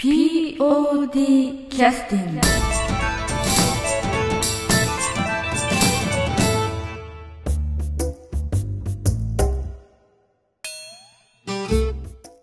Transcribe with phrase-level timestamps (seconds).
[0.00, 2.40] POD キャスティング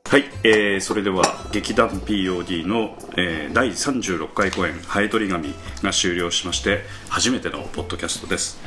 [0.04, 1.24] はい、えー、それでは
[1.54, 8.60] 劇団 POD の、えー、第36回公演「ハエトリ紙」が終了しまして初めてのポッドキャストです、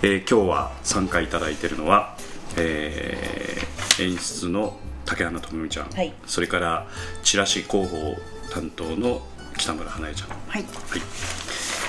[0.00, 2.16] えー今日は参加いただいているのは、
[2.56, 6.12] えー演出の竹花智美ちゃん、はい。
[6.26, 6.86] それから
[7.22, 8.16] チラシ広報
[8.50, 9.22] 担当の
[9.56, 10.62] 北村花江ちゃん、ははい。
[10.62, 10.66] い、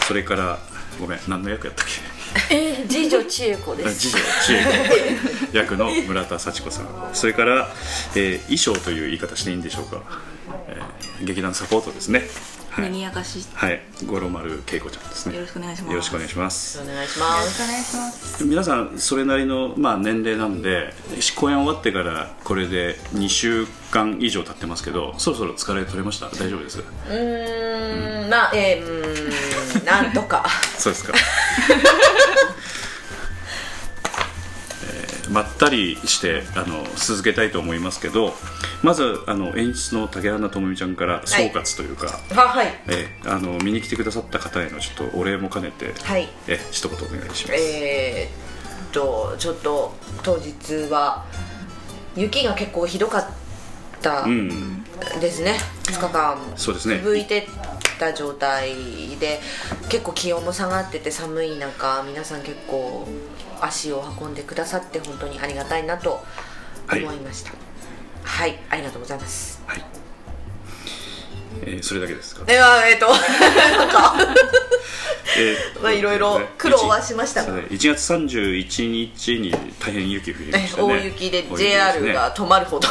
[0.07, 0.59] それから
[0.99, 1.85] ごめん何の役やったっ
[2.49, 2.55] け？
[2.55, 4.09] えー、次女千恵子です。
[4.09, 5.57] 次女千恵子。
[5.57, 6.87] 役の村田幸子さん。
[7.13, 7.69] それから、
[8.15, 10.03] えー衣装という言い方していいんでしょうか、
[10.67, 12.23] えー劇団サポートですね
[12.75, 13.45] はい、賑やかし。
[13.53, 15.35] はい、五郎丸恵子ちゃんですね。
[15.35, 15.91] よろしくお願いします。
[15.91, 16.81] よろしくお願いします。
[16.81, 17.63] お願いします。
[17.63, 18.43] お願いします。
[18.45, 20.93] 皆さんそれなりの、まあ、年齢なんで
[21.37, 26.27] 公演終わってからこれで2週間以上経ってますけどそろそろ疲れ取れました？
[26.29, 26.79] 大丈夫です？
[26.79, 30.45] うーん、まあ、えー、うーん、なんとか。
[30.77, 31.13] そうですか、
[31.69, 31.79] え ー
[35.29, 38.33] まったりしてあの続けたいと思いますけど
[38.83, 42.67] まずあの演出の竹花智美ちゃんから総括というか、は、はい。
[42.87, 46.27] えーあの見に来てくださった方へのちょっとお礼も兼ねて、はい。
[46.47, 51.25] えー一言お願いします、えーっと、ちょっと当日は。
[52.15, 53.25] 雪が結構ひどかっ
[54.01, 54.83] たうん
[55.19, 55.57] ですね。
[55.83, 56.37] 2日間。
[56.55, 57.47] そうですね続いて
[57.99, 58.75] た状態
[59.19, 59.39] で
[59.89, 63.07] 結構気温も下がってて寒い中皆さん結構
[63.61, 66.23] 足を運んでくださって本当にありがたいなと
[66.91, 67.51] 思いました。
[68.23, 69.61] はい、ありがとうございます。
[69.67, 69.85] はい。
[71.63, 72.43] えーそれだけですか？
[72.45, 74.15] ではえっ、と なんか。
[75.37, 77.53] えー まあいろいろ苦労はしましたが。
[77.53, 77.67] ね。
[77.69, 80.83] 1月31日に大変雪降りましたね。
[80.83, 82.87] 大雪で JR が止まるほど。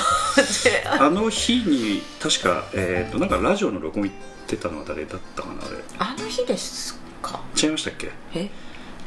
[0.99, 4.15] あの日に確か、えー、となんかラジオの録音行っ
[4.47, 5.77] てたのは誰だったかなあれ。
[5.99, 7.41] あの日ですか？
[7.61, 8.11] 違いましたっけ？
[8.35, 8.49] え？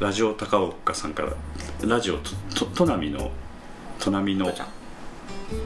[0.00, 1.32] ラジオ高岡さんから
[1.82, 3.32] ラジオとととなみの
[3.98, 4.52] となみの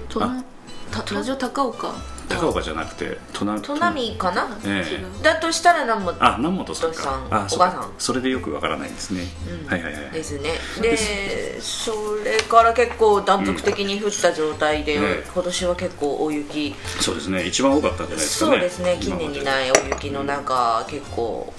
[0.09, 0.43] とな
[0.91, 1.95] たラジオ高岡？
[2.31, 4.49] 高岡じゃなくてとなトナミかな？
[4.65, 4.85] え
[5.21, 5.23] え。
[5.23, 7.27] だとしたら何もあ南本さんか。
[7.31, 7.93] あお母さん。
[7.99, 9.25] それでよくわからないですね、
[9.63, 9.67] うん。
[9.67, 10.53] はいはいはいですね。
[10.81, 11.93] でそ
[12.25, 15.03] れから結構断続的に降った状態で、うん。
[15.03, 16.75] ね今年は結構大雪。
[17.01, 17.47] そうですね。
[17.47, 18.53] 一番多かったんじゃないですかね。
[18.53, 18.97] そうですね。
[18.99, 21.53] 近年にない大雪の中、結構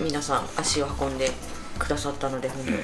[0.00, 1.30] 皆さん足を運んで
[1.80, 2.80] くださったので本当に、え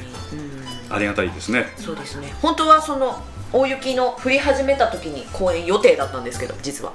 [0.88, 0.94] うん。
[0.96, 1.66] ありがたいですね。
[1.76, 2.34] そうですね。
[2.42, 6.92] 本当はその大雪の降り始めた時に公演予定だったんですけど実は。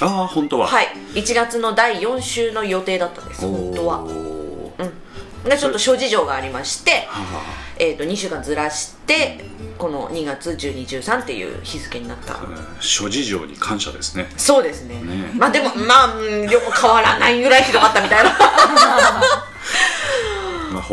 [0.00, 0.68] ああ本当は。
[0.68, 0.86] はい。
[1.14, 3.98] 1月の第4週の予定だったんです本当は。
[3.98, 5.48] うん。
[5.48, 7.42] でちょっと諸事情がありましては
[7.78, 9.42] えー、と2週間ずらして
[9.78, 12.36] この2月1213っていう日付になった。
[12.78, 14.26] 諸事情に感謝ですね。
[14.36, 15.00] そうですね。
[15.02, 15.32] ね。
[15.34, 18.30] まあでもまあうんよく変わらないぐらいひどかったみたいな。
[18.30, 19.49] まあ、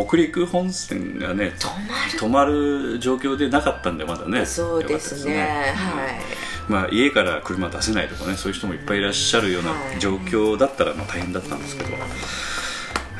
[0.05, 2.55] 北陸本線がね止まる？
[2.59, 4.45] 止まる状況でなかったんでまだね。
[4.45, 5.35] そうですね。
[5.35, 6.19] よかったですはい。
[6.69, 9.99] まあ、家から車出せないとかねそういう人もいっぱいいらっしゃるようなはい。
[9.99, 11.89] 状況だったらまあ大変だったんですけど、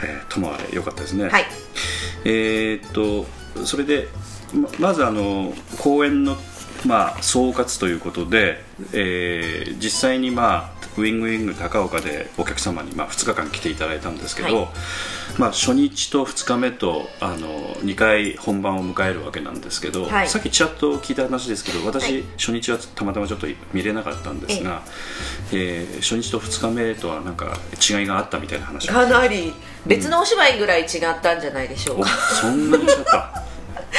[0.03, 1.45] えーともあれ良かったですね、はい。
[2.25, 3.25] えーっと
[3.65, 4.07] それで
[4.53, 6.35] ままずあの公演の、
[6.85, 14.67] まあ、総括ということで、えー実際に、まあ、ウィングウィング高岡でお客様に、まあ、2日間来ていただいたんですけど、はい。
[15.37, 20.27] まあ、初日と2日目とあの2回本番を迎えるわけなんですけど、はい。
[20.29, 22.23] さっきちらっと聞いた話ですけど私、はい。
[22.37, 24.81] 初日はたまたまちょっと見れなかったんですが、
[25.53, 27.57] えー初日と2日目とはなんか
[27.89, 29.53] 違いがあったみたいな話をかなり
[29.85, 30.89] 別のお芝居ぐらい違っ
[31.21, 33.43] たんじゃないでしょうおか、そんなに違った？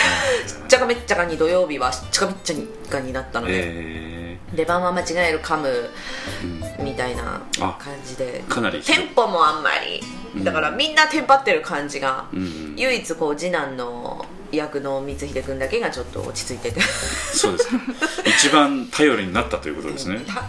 [0.68, 6.84] ちゃかめっちゃかに土曜日はちゃかめっちゃかになったので、え出番は間違える噛むーうん。
[6.84, 7.76] みたいなあ。
[7.78, 8.42] 感じで。
[8.48, 8.80] かなり。
[8.80, 10.02] テンポもあんまり。
[10.44, 16.80] だからみんなテンパってる感じが、うん唯一こう次男の役の光秀君だけがちょっと落ち着いてて。
[16.80, 17.70] そうです。
[17.70, 17.76] か
[18.24, 20.20] 一番頼りになったということですね。
[20.26, 20.44] た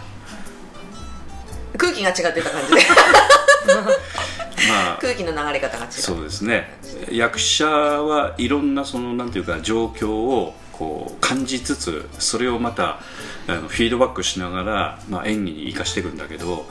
[1.76, 2.82] 空気が違ってた感じで
[4.70, 5.92] まあ空気の流れ方が違う。
[5.92, 6.78] そうですね。
[7.10, 13.00] 役者はいろんなそのなんていうか状況をこう感じつつそれをまた
[13.46, 16.66] あのフィードバックしながら、まあ、演技に生かしていくんだけど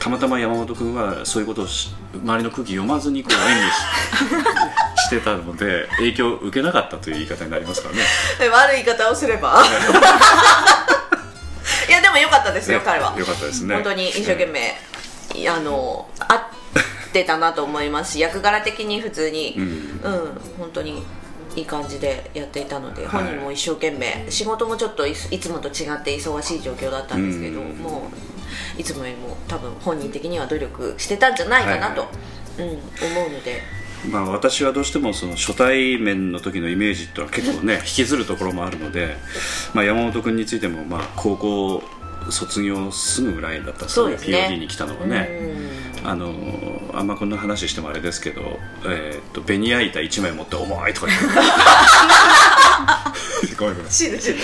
[0.00, 8.02] たまたま山本君はそういうことをし周りの空気読まずにこう演技し してたので影響を受けなかったという言い方になりますからね。
[8.50, 9.62] 悪い言い方をすれば。
[11.88, 13.14] いやでも良かったですよね彼は。
[13.16, 13.74] よかったですね。
[13.74, 14.76] 本当に一生懸命、
[15.48, 16.50] あの合
[17.12, 19.74] ってたなと思いますし役柄的に普通にううんん、
[20.58, 21.02] 本当に
[21.54, 24.26] いい感じでやっていたので、本人も一生懸命。
[24.30, 27.76] 仕事もちょっといいつもと違って忙しい状況だったんですけど、うん。
[27.76, 28.08] も
[28.78, 32.08] いつもよりも多分本人的には努力してたんじゃないかなと、は
[32.58, 32.78] うん、思
[33.28, 33.60] うので。
[34.10, 39.16] まあ、私はどうしてもその初対面の時のイメージっていうのは結構ね 引きずるところもあるので、
[39.74, 41.82] まあ、山本君についてもまあ高校
[42.30, 44.18] 卒業すぐぐらいだったんですね。
[44.18, 45.28] POD に来たのがね、
[46.04, 51.26] あのーあんまこんな話してもあれですけど、えーっとベニヤ板1枚持って重いとか言って
[53.56, 53.90] ごめんごめん。
[53.90, 54.36] 死ぬ死ぬ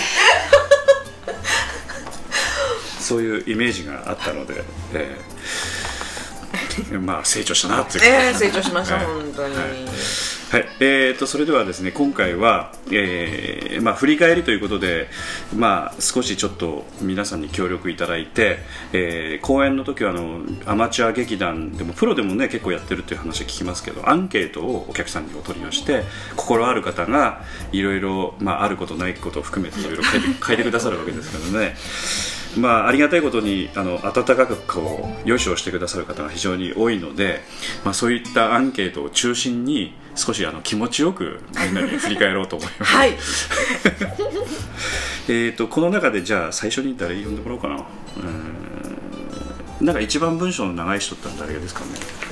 [3.01, 4.63] そういうイメージがあったので、
[4.95, 7.99] えーまあ成長したなって。
[7.99, 9.07] いうええ成長しました、 はい。
[9.07, 9.67] 本当に、はい
[10.50, 15.09] はい、えー、とそれではですね今回は、えーまあ、振り返りということで、
[15.55, 18.61] まあ、少しちょっと皆さんに協力いただいて、
[18.95, 26.03] えー公演の時はあのアマチュア劇団でもプロでもね結構やってるっていう話聞きますけどアンケートをお客さんにお取りをして
[26.37, 27.43] 心ある方が
[27.73, 30.03] いろいろ、あ、ることないことを含めていろいろ
[30.45, 31.77] 書いてくださるわけですからね。
[32.56, 37.43] まあ、ありがたいことにあの温かくこう良しをしてくださる方が非常に多いので、
[37.85, 43.15] まあ、そういったアンケートを中心に少しあの気持ちよくみんなに振り返ろうと思います、はい。
[45.29, 47.76] えー、とこの中でじゃあ最初に誰呼んでもらおうかな。
[47.76, 49.87] うーん。
[49.87, 51.91] なんか一番文章の長い人って誰ですかね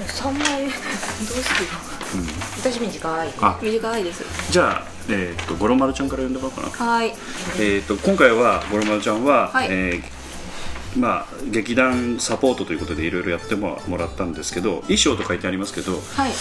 [0.09, 0.77] ？3枚どうし
[1.57, 1.69] てよ、
[2.59, 3.33] 私短い。
[3.41, 3.57] あ。
[3.63, 4.25] 短いです。
[4.51, 6.93] じゃあ、えー、と五郎丸ちゃんから呼んでもらおうかな。
[6.93, 7.15] はい。
[7.59, 9.69] えー、と今回は五郎丸ちゃんは、はい。
[9.71, 10.16] えー
[10.97, 16.33] まあ、劇団サポートということでいろいろやってももらったんですけど衣装と書いてありますけどはい。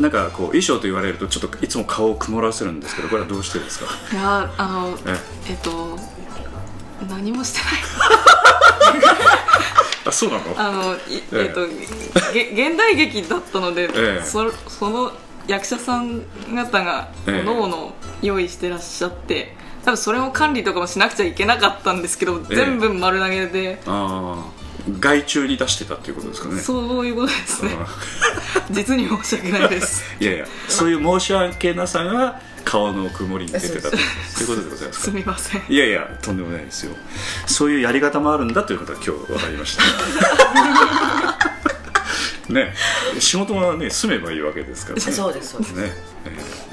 [0.00, 3.86] なんかこう衣装と言われるとちょっといつも顔を曇らせるんですけどこれはどうしてですか？
[4.12, 5.16] いやあのえ
[5.50, 5.54] え。
[5.54, 5.98] っと
[7.08, 7.72] 何もしてない。
[10.04, 10.42] あそうなの？
[10.56, 11.38] あの、いええ。
[11.44, 11.66] えっと
[12.32, 14.24] げ現代劇だったので、ええ。
[14.24, 15.12] そその
[15.46, 16.22] 役者さん
[16.54, 17.44] 方がええ。
[17.46, 17.92] 各々
[18.22, 22.56] 用意してらっしゃって多分それも管理とかもしなくちゃいけなかったんですけど、ええ。
[22.56, 24.62] 全部丸投げで、ああ
[24.98, 26.60] 外注に出してたっていうことですかね。
[26.60, 27.76] そういうことですね。
[27.78, 27.86] あ
[28.70, 30.04] 実に申し訳ないです。
[30.18, 34.02] いやいやそういう申し訳なさが顔の曇りに出てたという
[34.46, 35.04] ことでございますか。
[35.04, 35.10] す。
[35.10, 35.62] みません。
[35.68, 36.96] いやいやとんでもないですよ。
[37.46, 39.82] そういうやり方もあるんだということは今日分かりました。
[42.52, 42.74] ね。
[43.18, 45.12] 仕事はね住めばいいわけですからね。
[45.12, 45.72] そうですそうです。
[45.74, 45.92] ね、
[46.24, 46.71] えー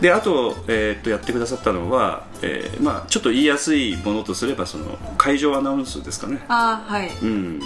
[0.00, 6.40] であと,、えーっとやってくださったのは、えーまあ、ちょっと言いやすいものとすればその会場アナウンスですかね。
[6.48, 7.10] ああはい。
[7.22, 7.60] うん。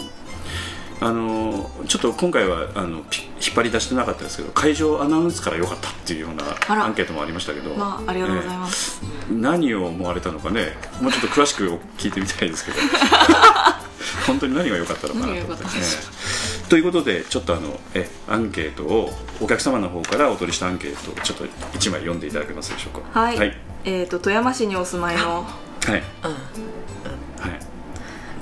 [1.01, 6.45] あのちょっと今回はあのピ引っ張り出してなかったですけど会場アナウンスから良かったっていうような
[6.85, 7.75] アンケートもありましたけど。
[7.75, 9.41] まあありがとうございます、えー。
[9.41, 10.77] 何を思われたのかね。
[11.01, 12.79] もうちょっと詳しく聞いてみたいですけど。
[14.27, 23.21] 本当に何が良かったのかなと何が良かったんでしょうえーということでちょっとあのえアンケートをお客様の方からお取りしたアンケートをちょっと1枚読んでいただけますでしょうか？
[23.21, 25.47] はい、はい、えっ、と富山市にお住まいのは
[25.89, 25.93] い。
[25.93, 26.03] はい。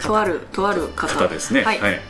[0.00, 1.14] とあるとある方。
[1.14, 1.62] 方ですね。
[1.62, 2.00] はい、はい。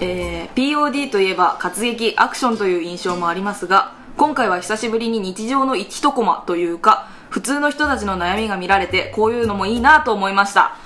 [0.00, 10.76] えー POD といえば活劇アクションという印象もありますが今回は久しぶりに日常の一コマというか普通の人たちの悩みが見られてこういうのもいいなと思いました。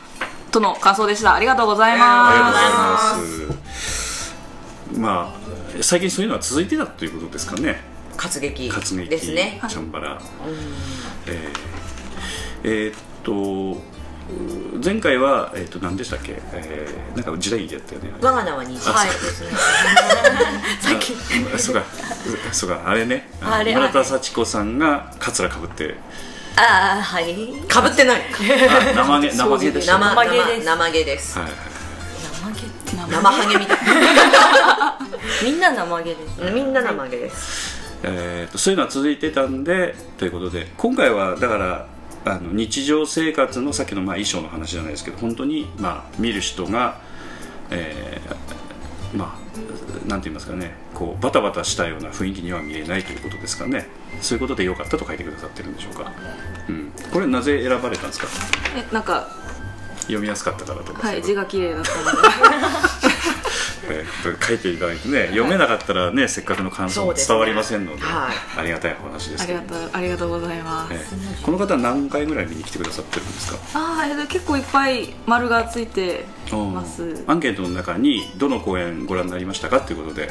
[0.52, 1.34] との感想でした。
[1.34, 4.05] ありがとうございありがまとうございます
[4.98, 5.34] ま
[5.78, 7.80] あ最近そういうのは続いてたということですかね。
[8.16, 9.08] 活劇活劇。
[9.10, 9.60] ですね。
[9.68, 10.20] チャンバラ、
[11.26, 11.34] えー
[12.64, 13.82] えーっとう
[14.84, 18.10] 前回は、えーっと何でしたっけ、えーなんか時代劇やったよね。
[18.20, 19.50] 我が名は虹はいですね。
[21.54, 21.80] あそうか。
[21.80, 21.84] う
[22.54, 22.82] そうか。
[22.86, 23.28] あれね。
[23.42, 25.94] あれ村田幸子さんがカツラかぶって。
[26.56, 27.52] ああはい。
[27.68, 28.22] かぶってない。
[28.22, 30.04] あ生毛生毛でしたね。
[30.04, 31.38] 生生毛です生生毛です。
[31.38, 31.54] はいはい。
[31.54, 31.75] 生
[33.10, 33.78] 生ハゲみたい。
[35.44, 37.76] みんな生毛ですなみんな生毛です。
[38.02, 41.86] えー、とそういうのは続いてたんでということで今回はだから
[42.24, 46.98] あの日常生活のさっきのまあ衣装の話じゃないですけど本当にまあ見る人が、
[47.70, 53.88] えーまあなんて言いますかねこうバタバタしたような雰囲気には見えないということですかね。
[54.20, 56.10] そういうことで良かったと書いてくださってるんでしょうか、
[56.68, 58.26] うん、これなぜ選ばれたんですか？
[58.76, 59.28] えなんか
[60.06, 61.06] 読みやすかったからとか。
[61.06, 62.28] はい字が綺麗だったので。
[63.88, 68.60] え ー書いていただいてね読めなかったらねせっかくの感想も伝わりませんのではい。
[68.60, 73.58] ありがたいお話ですありがとうありがとうございます、ええこの方は何回ぐらい見に来てくださってるんですか？
[73.74, 77.24] ああえー結構いっぱい丸がついてます。
[77.26, 80.28] アンケートの中にどの公演ご覧になりましたかということで、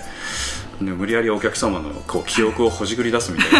[0.81, 3.59] ね、無理やりお客様のこう記憶をほじくり出すみたいな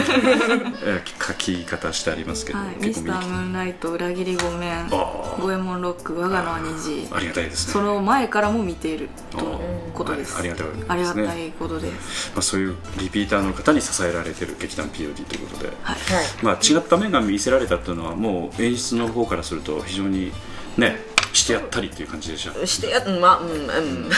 [0.84, 4.90] えー書き方してありますけど、はい、ミスタームーンライト裏切りごめん。
[4.90, 7.74] 五右衛門ロック我が名は虹ありがたいですね。
[7.74, 9.62] その前からも見ているとの
[9.94, 10.38] ことです。
[10.38, 12.32] ありがたいありがたいことです。
[12.34, 15.96] まあ、そういうリピーターの方に支えられてる劇団 POD ということで、はい。
[15.96, 16.26] はい。
[16.42, 20.32] まあ、違った面が見せられたっていうのはもう演出の方からすると非常に
[20.78, 24.10] ねしてやったりっていう感じでしたしてやまあうんうん。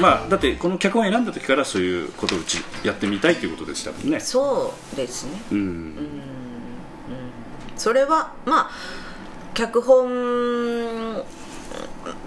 [0.00, 4.20] まあだってこの脚本を選んだ時からそういうことをうちやってみたいということでしたもんね。
[4.20, 5.42] そうですね。
[5.52, 5.96] うん。
[7.76, 8.70] それはまあ
[9.54, 11.22] 脚本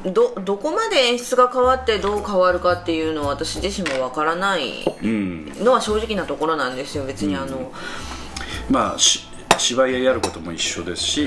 [0.05, 5.63] どどこまで演出が変わってどう変わるかっていうのは私自身もわからないうん。
[5.63, 7.05] のは正直なところなんですよ。
[7.05, 7.71] 別にあの、
[8.69, 11.25] まあし芝居やることも一緒ですし、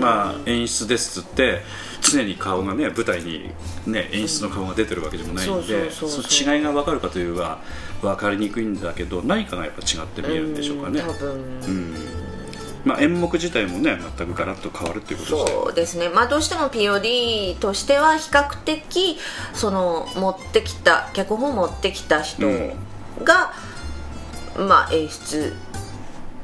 [0.00, 1.62] まあ、演出ですっつって
[2.10, 3.50] 常に顔がね舞台に、
[3.86, 7.58] ね、演出の顔が出てるわけでもないんでその違いが分かるかというは
[8.02, 11.34] 分かりにくいんだけど何かがやっぱ違って見えるんでしょうかね、多分、う
[11.70, 11.94] ん。
[12.84, 15.62] まあ、演目自体もね全くガラッと変わるっていうことですよ。
[15.64, 16.08] そうですね。
[16.08, 19.18] まあどうしても POD としては比較的
[19.54, 22.46] その持ってきた脚本を持ってきた人
[23.24, 23.52] が、
[24.56, 25.52] まあ演出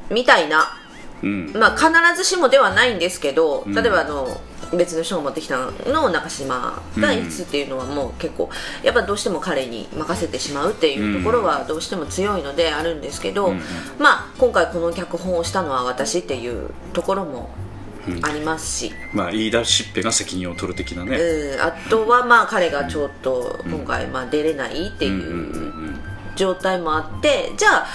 [0.09, 0.79] みたいな。
[1.21, 1.53] うん。
[1.53, 3.73] まあ、必ずしもではないんですけど、ん。
[3.73, 4.41] 例えばあの
[4.77, 8.49] 別の人が持ってきたのを中島が演出っていうのはもう結構
[8.83, 13.61] やっぱどうしても彼に任せてしまうっていうところはどうしても強いのであるんですけど、うん
[13.99, 17.49] まあ今回この脚本をしたのは私っていうところも
[18.21, 21.61] ありますし、まあ、言い出しっぺが責任を取る的なね、うん。
[21.61, 25.95] あとはまあ彼がちょっと今回まあ出れないっていう
[26.35, 27.87] 状態もあってじゃあ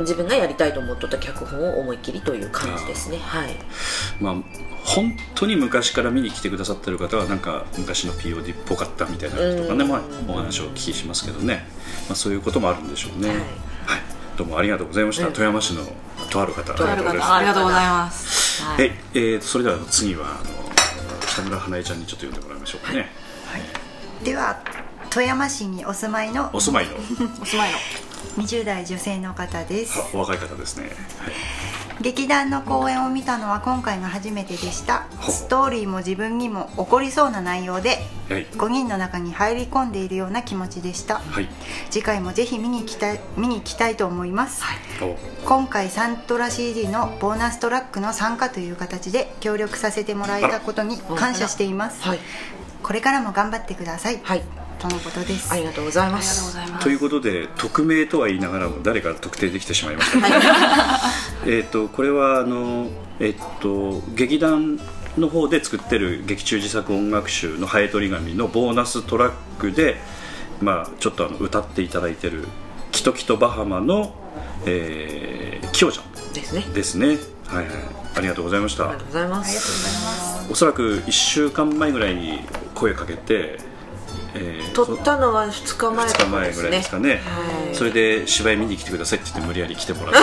[0.00, 3.18] 自分がやりたいと思っとった脚本を思いっきりという感じですね。
[3.18, 3.56] はい。
[4.20, 4.34] まあ
[4.84, 11.66] 本当に昔から見に来てくださってる方はなんか昔の POD っぽかったみたいなこととかね、まあ、お話をお聞きしますけどね、
[12.08, 13.42] まあ、そういうこともあるんでしょうね、ははい。
[13.42, 13.44] い
[14.38, 15.82] どうもありがとうございました、富山市の
[16.30, 16.72] とある方。
[16.72, 17.12] とある方。
[17.12, 18.62] ですありがとうございます。
[18.62, 18.84] はい。
[18.86, 20.50] ええーとそれでは次はあの
[21.26, 23.10] 北村花江ちゃんにちょっと読んでもらいましょうかね、
[24.24, 24.60] では
[25.10, 26.50] 富山市にお住まいの？
[26.52, 26.92] お住まいの。
[27.42, 27.78] お住まいの
[28.36, 29.98] 20代女性の方です。
[29.98, 30.90] あお若い方ですね、
[32.00, 35.06] 劇団の公演を見たのは今回が初めてでした。
[35.20, 38.32] ストーリーも自分にも起こりそうな内容ではい。
[38.34, 41.16] はい5人の中に入り込んでいるような気持ちでした。
[41.18, 41.48] はい。
[41.90, 44.62] 次回もぜひ見に来たい見に来たいと思います、
[45.02, 52.02] お今回サントラ CD のボーナストラックの参加という形で協力させてもらえたことに感謝しています。
[52.02, 52.18] はい。
[52.82, 54.42] これからも頑張ってください、はい
[54.80, 55.52] とのことです。
[55.52, 56.56] ありがとうございます。
[56.80, 61.00] ということで匿名とは言いながらも誰か特定できてしまいました、
[61.46, 62.88] えっとこれはあの
[63.20, 64.80] えっと劇団
[65.18, 70.00] の方で作ってる劇中自作音楽集の「ハエトリ紙」のボーナストラックで、
[70.62, 72.48] まあ、ちょっとあの歌っていただいてる
[72.90, 74.14] 「キトキトバハマの」
[74.66, 76.32] えー、キヨちゃん。
[76.32, 76.66] ですね。
[76.74, 77.18] ですね。
[77.46, 78.00] はいはい。
[78.16, 78.84] ありがとうございました。
[78.84, 80.48] ありがとうございます。
[80.50, 82.40] おそらく1週間前ぐらいに
[82.74, 83.58] 声かけて、
[84.34, 87.74] えー撮ったのは2日前2日前ぐらいですかね、はい。
[87.74, 90.18] それで芝居見に来てくださいって言って無理やり来てもらって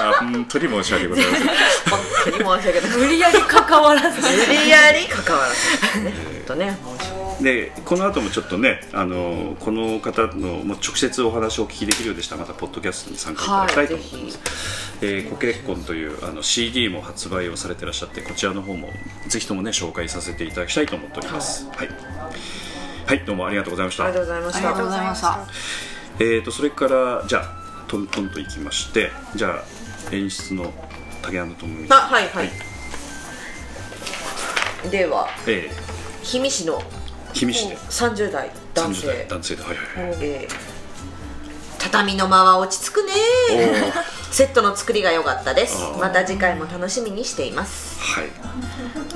[0.00, 1.46] あ 本当に申し訳ございません。
[1.46, 1.54] 本
[2.24, 2.98] 当に申し訳ない。
[2.98, 6.12] 無理やり関わらず無理やり関わらずね。
[6.14, 6.78] 本当ね
[7.42, 14.38] でこの後もちょっとねあのこの方のもう直接お話をお聞きできるようでしたらまたポッドキャストに参加いただきたいと思います、
[15.02, 18.88] えーご結婚というあの CD も発売をされてらっしゃってこちらの方も
[19.28, 21.68] ぜひともね紹介させていただきたいと思っております。
[21.70, 21.88] はい、
[23.06, 24.04] はい、どうもありがとうございました。
[24.04, 24.58] ありがとうございました。
[24.58, 25.46] ありがとうございました。
[26.20, 30.72] えー、とそれからじゃあトントンといきましてじゃあ演出の
[31.22, 31.86] 竹山智美。
[31.90, 32.50] あはいはい。
[34.90, 35.70] ではえ
[36.24, 36.84] 氷見市のー、
[37.34, 40.18] 氷見市で30代男30代性男性ではいはいはい。
[40.20, 40.74] えー
[41.90, 43.12] 畳の間は落ち着くね。
[44.32, 45.76] セットの作りが良かったです。
[46.00, 48.00] また次回も楽しみにしています。
[48.00, 48.24] はい。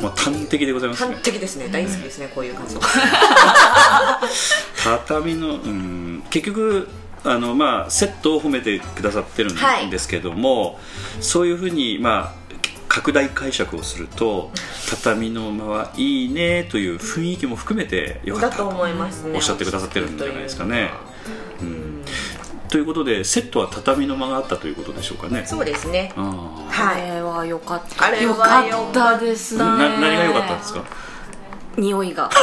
[0.00, 1.68] まあ端的でございます端ね的ですね。
[1.72, 2.76] 大好きですねこういう感じ。
[4.84, 6.22] 畳のうん。
[6.30, 6.88] 結局
[7.24, 10.78] あのまあセットを褒めてくださってるはいんですけども、
[11.20, 12.37] そういうふうにまあ
[12.88, 14.50] 拡大解釈をすると
[14.90, 19.36] 畳の間はいいねという雰囲気も含めてよかっただと思いますね。
[19.36, 20.90] おっしゃってくださってるんじゃないですかね。
[21.60, 22.04] うん。
[22.68, 25.44] ということでセットは畳の間があったということでしょうかね。
[25.46, 26.12] そうですね。
[26.16, 27.10] あはい。
[27.10, 28.04] あれは良かった。
[28.06, 29.64] あれは良か良ったですね。
[29.64, 30.84] 何が良かったんですか？
[31.76, 32.28] 匂いが。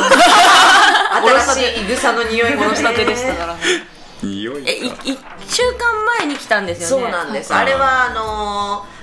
[1.45, 3.53] 新しいいぐさの匂いも殺したてでしたから。
[3.55, 3.59] ね
[4.23, 4.73] 匂いえ
[5.03, 7.03] 一週間前に来たんですよね。
[7.03, 8.94] そうなんです、はいあれはあのー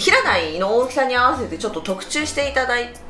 [0.00, 3.00] 平台の大きさに合わせてちょっと特注していただいた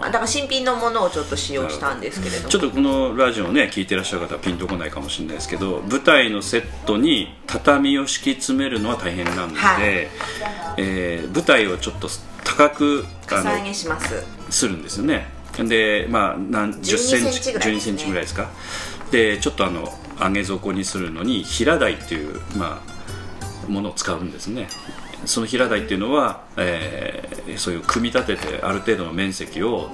[0.00, 2.48] だから新品のものをちょっと使用したんですけれども。
[2.48, 10.08] ちょっとこのラジオをね聞いてらっしゃる方はピンとこないかもしれないですけど舞台のセットに畳を敷き詰めるのは大変なんで、はい。
[10.78, 12.08] えー舞台をちょっと
[12.44, 14.24] 高くあかさ上げのします。
[14.48, 15.26] するんですよね。
[15.58, 17.76] でまあ何10 12センチぐらいね。
[17.76, 18.50] 12センチぐらいですか。
[19.10, 24.68] でちょっとあの上げ底にするのに平台っていう、まあ、ものを使うんですね
[25.30, 29.90] その平台っていうのは、えーそういう組み立ててある程度の面積を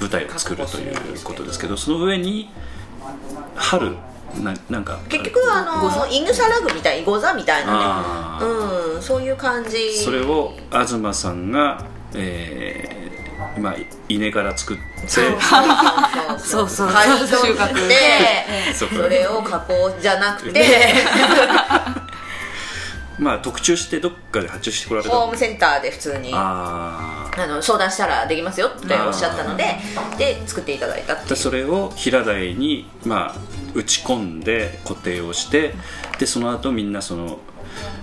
[0.00, 2.50] 舞台を作るということですけどその上に
[3.54, 3.96] 春
[4.42, 9.96] ななんか結局あのイングサラグみたいゴザみたいなあねうんそういう感じ。
[9.96, 13.76] それを東さんが、えーまあ、
[14.08, 15.24] 稲から作ってそう。
[16.38, 16.88] そうそう。
[16.88, 18.88] 刈り取収穫ってそう。
[18.90, 20.64] それを加工じゃなくて
[23.18, 25.14] まあ特注してどっかで発注してこられた。
[25.14, 29.64] ホームセンターで普通にああの相談したらできますよっておっしゃったので
[30.16, 31.28] で作っていただいたっていう。
[31.30, 33.34] でそれを平台に、まあ、
[33.74, 35.74] 打ち込んで固定をして
[36.18, 37.38] でその後みんなその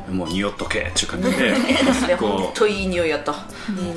[0.10, 1.32] もう匂っとけっていう感じ
[2.08, 3.32] で こ本当いい匂いやった。
[3.32, 3.36] い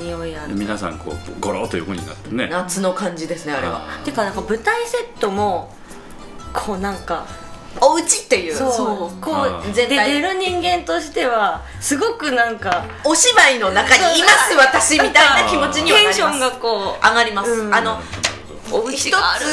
[0.01, 2.47] い匂いあるう皆さんこうゴロッと横になってね。
[2.51, 3.87] 夏の感じですねあれは。
[4.01, 5.75] あてかなんか舞台セットも
[6.53, 7.25] こうなんか
[7.81, 8.55] お家っていう。
[8.55, 9.21] そう。
[9.21, 10.13] こあう全体。
[10.13, 16.17] 出る人間としてはすごくなんかお芝居の中にいます私みたいな気持ちにはなります。
[16.17, 17.73] テンションがこう上がります、うん。
[17.73, 17.99] あの
[18.71, 19.45] お一家がある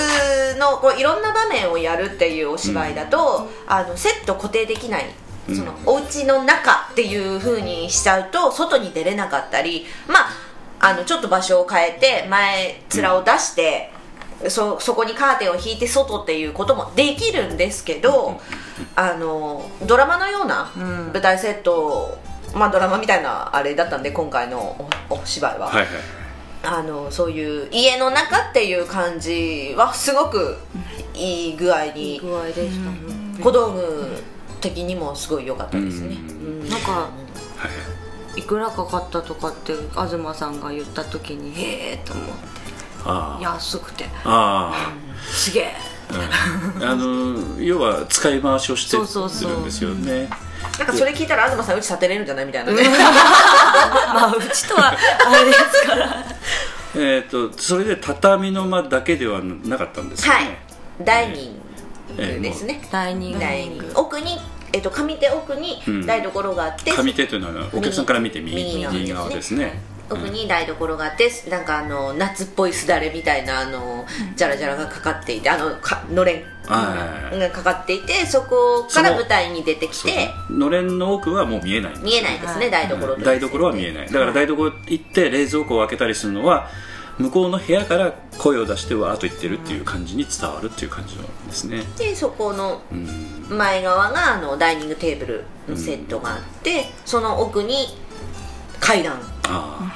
[0.54, 5.06] つのこういろんな場面をやるっていうお芝居だと、あのセット固定できない。
[5.48, 10.28] その、お家の中っていう風にしちゃうと外に出れなかったりまあ
[10.80, 13.92] あのちょっと場所を変えて前面を出して、
[14.48, 18.40] そそこにカーテンを引いて外っていうこともできるんですけど、
[18.94, 22.18] あのドラマのような舞台セット、
[22.54, 25.88] まあドラマみたいなあれだったんで今回のおお芝居は、はいはい。
[26.62, 30.58] あのそういう家の中っていう感じはすごく
[31.14, 34.22] いい具合に具合でした、小道具
[34.60, 36.62] 的にもすごい良かったですね、うん。
[36.62, 36.68] うん。
[36.68, 37.08] なんかは
[38.36, 38.42] いい。
[38.42, 42.65] くらかかったとかって東さんが言った時にへえと思って
[43.40, 44.06] 安くて。
[44.24, 44.92] あ
[45.30, 45.74] すげえ。
[46.08, 49.50] ー、うん、あの要は使い回しをしてそうそうそう。
[49.52, 50.28] るんですよね
[50.78, 52.82] なんかそれ聞いたら東さんうち建てれるんじゃないみたいなね、
[54.14, 56.24] まあうちとはあれですから。
[56.98, 60.44] えっ、とそれで畳の間だけではなかったんですよはい。
[60.44, 60.58] ね
[61.02, 61.60] ダイニン
[62.18, 63.38] ええグですね、ダイニング。
[63.40, 63.92] ダイニング。
[63.94, 64.38] 奥に、
[64.72, 66.06] えっと上手奥にうん。
[66.06, 74.04] 台所があって、上手というのはお客さんから見て右右右側ですね奥に台所があってなんかあの夏っぽいすだれみたいなあの
[74.36, 76.42] ジャラジャラがかかっていてあのかのれん。
[76.66, 84.06] はいがかかっていてそこから舞台に出てきてのれんの奥はもう見えない見えないですね台所と台所は見えない。
[84.06, 86.68] だから台所行って冷蔵庫を開けたりするのは
[87.18, 91.82] 向こうの部屋から声を出してわーっと言ってるっていう感じに伝わるっていう感じなんですね。
[91.96, 93.36] でそこのうん。
[93.48, 97.96] 前側があのダイニングテーブルのセットがあって、その奥に
[98.80, 99.18] 階段。
[99.44, 99.92] あ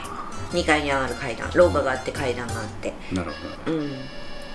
[0.52, 1.50] 2階に上がる階段。
[1.54, 2.92] 廊下があって階段があって。
[3.12, 3.30] あなる
[3.66, 3.90] ほうん。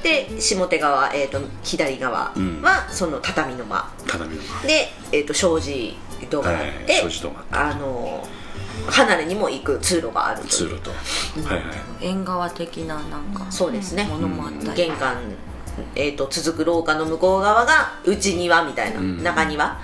[0.04, 2.62] で下手側、えー、と左側うん。
[2.62, 5.98] はその畳の間、ど畳ので、えー、と障子
[6.30, 8.28] 戸があって、はい障子戸があの
[8.88, 10.92] 離れにも行く通路がある通路と。
[10.92, 11.64] はいはい。
[12.02, 14.04] 縁側的ななんかそうですね。
[14.06, 14.78] ものもあったり。
[14.88, 15.18] 玄関、
[15.96, 19.24] えー、と続く廊下の向こう側が内庭みたいな、ん。
[19.24, 19.80] 中庭？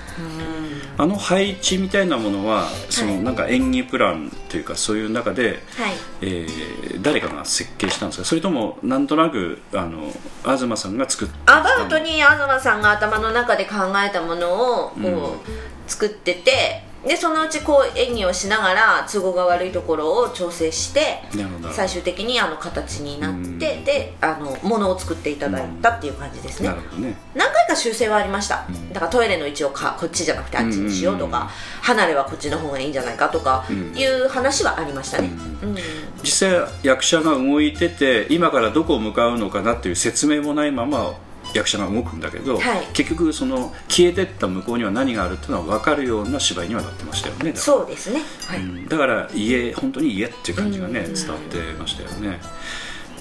[0.98, 5.96] あの配置みたいなものはそのなんか演技プランというかそういう中で、はい。
[6.22, 8.26] えー誰かが設計したんですか？
[8.26, 10.12] それともなんとなくあの
[10.44, 11.58] 東さんが作った？
[11.60, 13.76] アバウトに東さんが頭の中で考
[14.06, 15.40] えたものをこう、うん。
[15.88, 21.24] 作っててでそのうちこう演技をしながら都合が悪いところを調整して
[21.72, 23.60] 最終的にあの形になって、うん。
[23.60, 27.16] であのものを作っていただいたっていう感じですね、ね。
[27.34, 28.94] 何回か修正はありました、ん。
[28.94, 31.50] だからトイレの位置をかこっちじゃなくてあっちにしようとか、
[31.82, 33.98] 離れはこっちの方がいいんじゃないかとかうん。
[33.98, 35.30] いう話はありましたね、
[35.64, 35.78] うん。
[36.22, 41.16] 実際役者が動いてて今からどこを向かうのかなっていう説明もないまま
[41.54, 42.88] 役者が動くんだけど、はい。
[42.94, 48.60] 結局その消えてった向こうには何があるっていうのは分かるような芝居にはなってましたよねそうですね、はい。
[48.60, 48.88] うん。
[48.88, 51.14] だから家本当に家っていう感じがねうん。
[51.14, 52.40] 伝わってましたよね。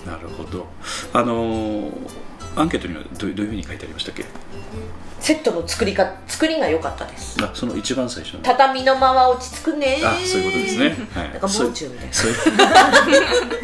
[0.07, 0.67] なるほど。
[1.13, 1.93] あのー
[2.57, 4.25] アンケートにはどうどういうふうに書いてありましたっけ？
[5.21, 7.37] セットの作りか作りが良かったです。
[7.43, 8.41] あその一番最初の。
[8.43, 10.01] 畳の間は落ち着くね。
[10.05, 12.13] あそういうことですね、はい、なんかもう中みたいな。
[12.13, 12.37] そういう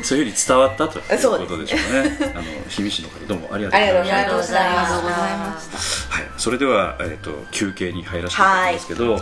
[0.05, 2.19] そういうふうに伝わったということでしょうね。
[2.35, 4.61] あの氷見市の方どうもありがとうございました。
[4.61, 6.17] ありがとうございました。
[6.17, 9.15] はい、それでは、えー、と休憩に入らせていただきますけど、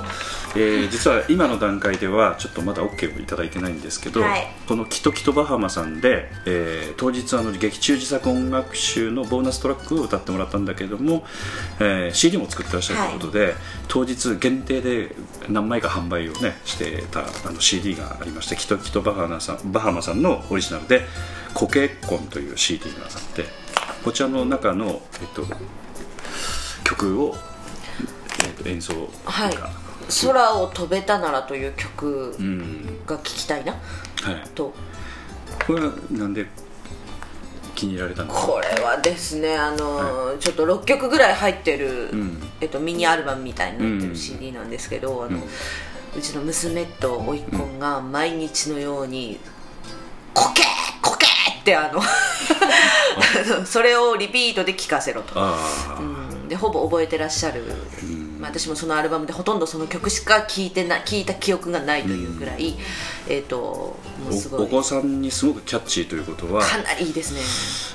[0.56, 4.46] えー実は今の段階ではちょっとまだ OK をいただいてないんですけど、はい。
[4.68, 11.24] この「キトキトバハマ」さんで、えー当日あの劇中自作音楽集のボーナストラックを歌ってもらったんだけども、
[11.80, 13.54] えー CD も作ってらっしゃるということで、
[13.86, 15.14] 当日限定で
[15.48, 21.02] 何枚か販売をねしてたあの CD がありましてキトキトバハマさんバハマさんのオリジナルで
[21.52, 23.44] 「コケッコン」という CD があって
[24.02, 25.44] こちらの中の、えっと、
[26.84, 27.36] 曲を、
[28.44, 29.54] えっと演奏はい。
[29.54, 29.70] が
[30.22, 33.72] 空を飛べたならという曲うんが聞きたいな。
[33.72, 33.78] は
[34.32, 34.48] い。
[34.54, 34.72] と。
[35.66, 36.46] これはなんで
[37.74, 42.42] 気に入られたんですかこれはですねあのーちょっと6曲ぐらい入ってる、うん。
[42.60, 44.10] えっと、ミニアルバムみたいになってうん。
[44.10, 45.44] る CD なんですけど、あのうん
[46.16, 49.40] うちの娘と甥っ子が毎日のように
[50.32, 50.66] 「コケー
[51.02, 52.00] コケー!」ってあの
[53.66, 55.34] それをリピートで聴かせろと、
[55.98, 56.02] う
[56.44, 57.62] ん、でほぼ覚えてらっしゃる、
[58.04, 62.74] んまあ、私もそのアルバムでほとんどその曲しか聴いてな聴いた記憶がないというぐらい、
[63.28, 64.60] えっ、ともうすごい。
[64.60, 67.32] おお子さんにすごくキャッチーということはかなりいいです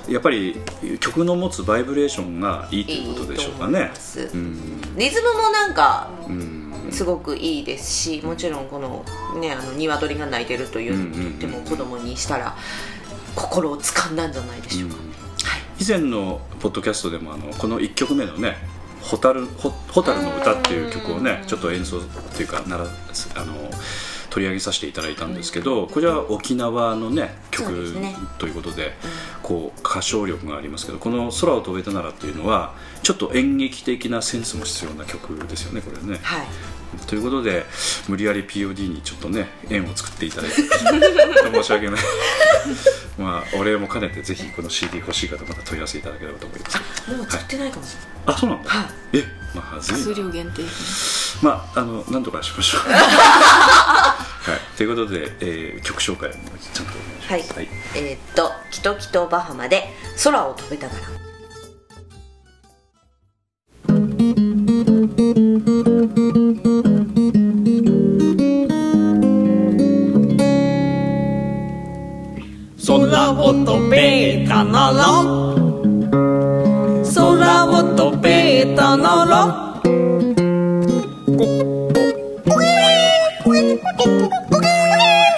[0.07, 0.13] ね。
[0.13, 0.59] やっぱり
[0.99, 3.91] 曲の持つバイブレーションがいいということでしょうかね。
[4.33, 9.05] うんリズムもなんかうんすごくいいですしもちろんこの
[9.39, 12.55] ねあの鶏が鳴いてるというても子供にしたら
[13.35, 14.95] 心を掴んだんじゃないでしょうか、
[15.79, 18.57] 以前のポッドキャストでもあのこの1曲目のね
[19.01, 22.01] 「蛍ほ蛍の歌」っていう曲をねちょっと演奏っ
[22.35, 22.85] ていうかなら
[23.35, 23.69] あの
[24.29, 27.93] 取り上げさせていただいたんですけどこれは沖縄のね曲
[28.37, 28.95] ということで
[29.41, 36.19] こう歌唱力がありますけどこの「空を飛べたなら」っていうのはちょっと演劇的なセンスも必要な曲ですよねこれね。
[36.21, 36.47] はい
[37.07, 37.65] ということで
[38.07, 42.01] 無理やり POD にちょっとね縁を作っていただいて申し訳ない。
[43.17, 46.77] まあお礼も兼ねてぜひこの CD 欲しい方また問い合わせいただければと思います。
[47.11, 49.17] もう作ってないかもしれない、あそうなんだ、はい。
[49.17, 50.61] えまあずい数な量限定
[51.41, 52.81] まああのなんとかしましょう。
[52.89, 54.77] はい。
[54.77, 56.93] ということで、えー曲紹介もちゃんと
[57.29, 57.57] お願いします。
[57.57, 57.69] はい。
[57.95, 60.99] えーっと「キトキトバハマ」で「空を飛べたなら」
[73.29, 75.05] 空を飛べたなら
[77.13, 79.69] 空を飛べたなら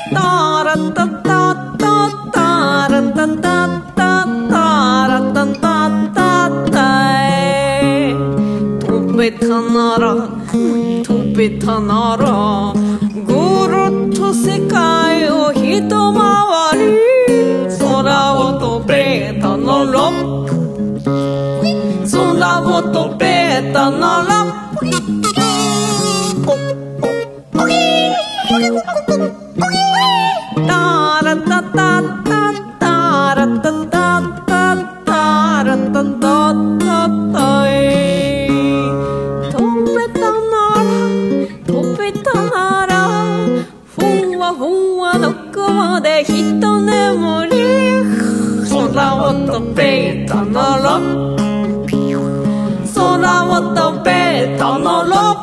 [0.10, 1.32] タラタタ
[1.78, 1.86] タ
[2.32, 3.48] タラタタ
[3.96, 4.08] タ
[4.50, 5.68] タラタタ
[6.14, 6.18] タ
[6.72, 6.76] タ
[7.28, 8.14] え
[8.80, 10.06] 飛べたなら
[11.04, 12.74] 飛べたなら
[13.26, 17.11] ぐるっと世界を一回り空を飛
[23.18, 24.42] べたなら
[30.22, 32.21] 空を飛べた
[49.52, 50.98] 飛べたなら
[52.96, 55.41] 空を飛べたなら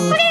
[0.00, 0.23] た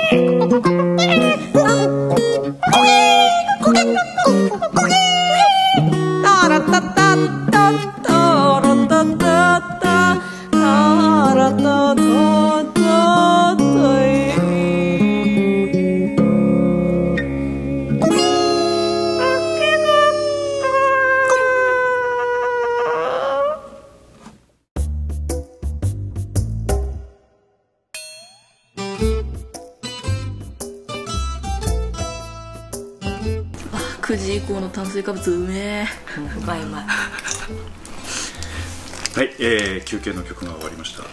[40.06, 41.04] えー休憩の曲が終わりました、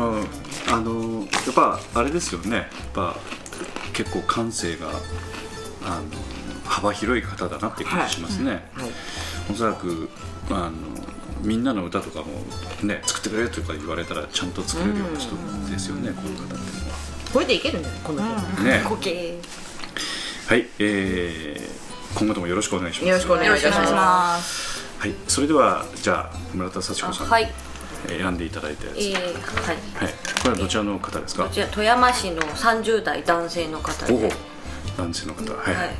[0.00, 0.14] ま
[0.70, 2.56] あ、あのやっぱあれですよね。
[2.56, 3.16] やっぱ
[3.92, 4.88] 結構感性が
[5.84, 6.04] あの
[6.64, 8.90] 幅広い方だなって感じしますね、はい。
[9.50, 10.08] おそらく
[10.50, 10.72] あの
[11.42, 12.26] みんなの歌とかも
[12.82, 15.34] ね作ってくれとか言われたらちゃんと作れるような人
[15.70, 16.60] ですよね、この方っていうのは
[17.32, 18.82] これでいけるんじゃないこの曲、ね。
[18.88, 19.38] コケ
[20.46, 23.08] はい、えー、今後ともよろしくお願いします。
[23.08, 24.82] よろしくお願いします。
[24.98, 27.42] はい、それではじゃあ村田幸子さんに、はい。
[27.42, 27.67] えー
[28.06, 29.14] 選んでいただいたやつ、えー、はい。
[29.16, 31.44] はい、これはどちらの方ですか？
[31.44, 34.32] こちら富山市の30代男性の方で、
[34.96, 35.52] 男性の方。
[35.52, 35.90] はい、はい、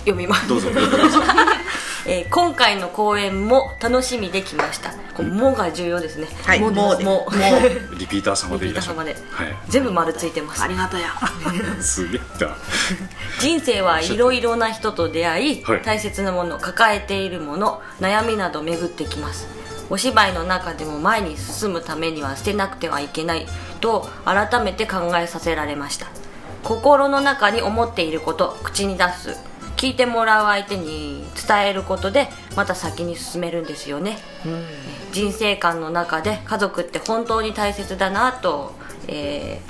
[0.00, 0.48] 読みます。
[0.48, 0.68] どうぞ。
[2.06, 4.90] えー今回の公演も楽しみできました。
[5.14, 6.28] こう「も」が重要ですね。
[6.44, 6.60] はい。
[6.60, 7.26] ももでも
[7.96, 8.98] リピーター様でいらっしゃる。
[8.98, 9.16] はい。
[9.68, 10.62] 全部丸ついてます。
[10.62, 11.06] ありがとや。
[11.80, 12.54] すげえな。
[13.40, 15.82] 人生はいろいろな人と出会い、はい。
[15.82, 19.46] 大切なもの抱えているもの悩みなど巡ってきます
[19.90, 23.46] お芝居の中でも前に進むためには捨てなくてはいけない
[23.80, 26.06] と改めて考えさせられました。
[26.62, 29.36] 心の中に思っていること口に出す。
[29.76, 34.16] 聞いてもらう相手に伝えることでまた先に進めるんですよね、
[35.12, 38.72] 人生観の中で家族って本当に大切だなと、
[39.08, 39.60] え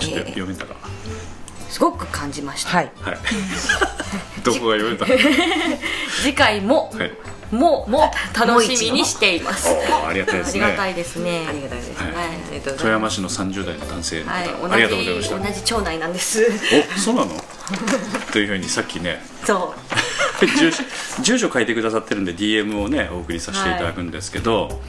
[0.00, 0.74] ちょっと読めたか？
[0.74, 2.92] ーすごく感じました、はい。
[3.00, 3.18] はい
[4.44, 5.06] どこが読めた？
[6.22, 7.12] 次回も、はい。
[7.50, 9.68] もも楽しみにしています。
[9.68, 10.64] ありがたいですね。
[10.64, 11.46] ありがたいですね。
[11.48, 15.38] ありが富山市の30代の男性の方、はいありがとうございました。
[15.38, 16.50] 同じ町内なんです。
[16.96, 17.44] おそうなの？
[18.32, 20.44] というふうにさっきねそう。
[20.58, 20.82] 住所
[21.22, 24.80] 住所書いてくださってるんで DM をねお送りさせていただくんですけど、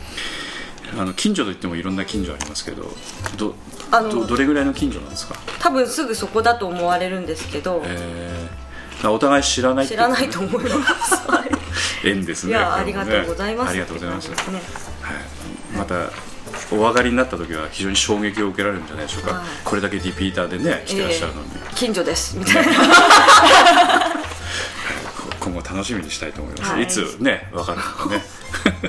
[0.98, 2.92] あの近所といってもいろんな近所ありますけど
[3.38, 3.56] ど
[3.92, 8.35] あのどどれぐらいの近所なんですか、多分すぐそこだと思われるんですけど、えー、
[9.04, 11.16] お互い知らない知らないと思います。
[12.08, 12.52] 縁ですね。
[12.52, 13.70] いやありがとうございます。
[13.70, 14.38] ありがとうございます、はい、
[15.78, 16.10] また
[16.72, 19.46] お上がりになった時は非常に衝撃を受けられるんじゃないでしょうか、はい。
[19.64, 22.72] これだけリピーターでね来てらっしゃるのに、えー近所ですみたいな。
[25.42, 26.84] 今後楽しみにしたいと思います、はい。
[26.84, 28.26] い、つね分かるのかね。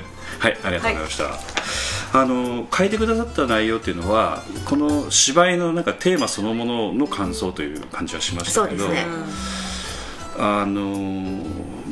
[0.39, 9.66] はいありがとうございました、あの書いてくださった内容っていうのはこの芝居のなんかテーマそのものの感想という感じはしましたけどそうですね
[10.39, 11.43] あの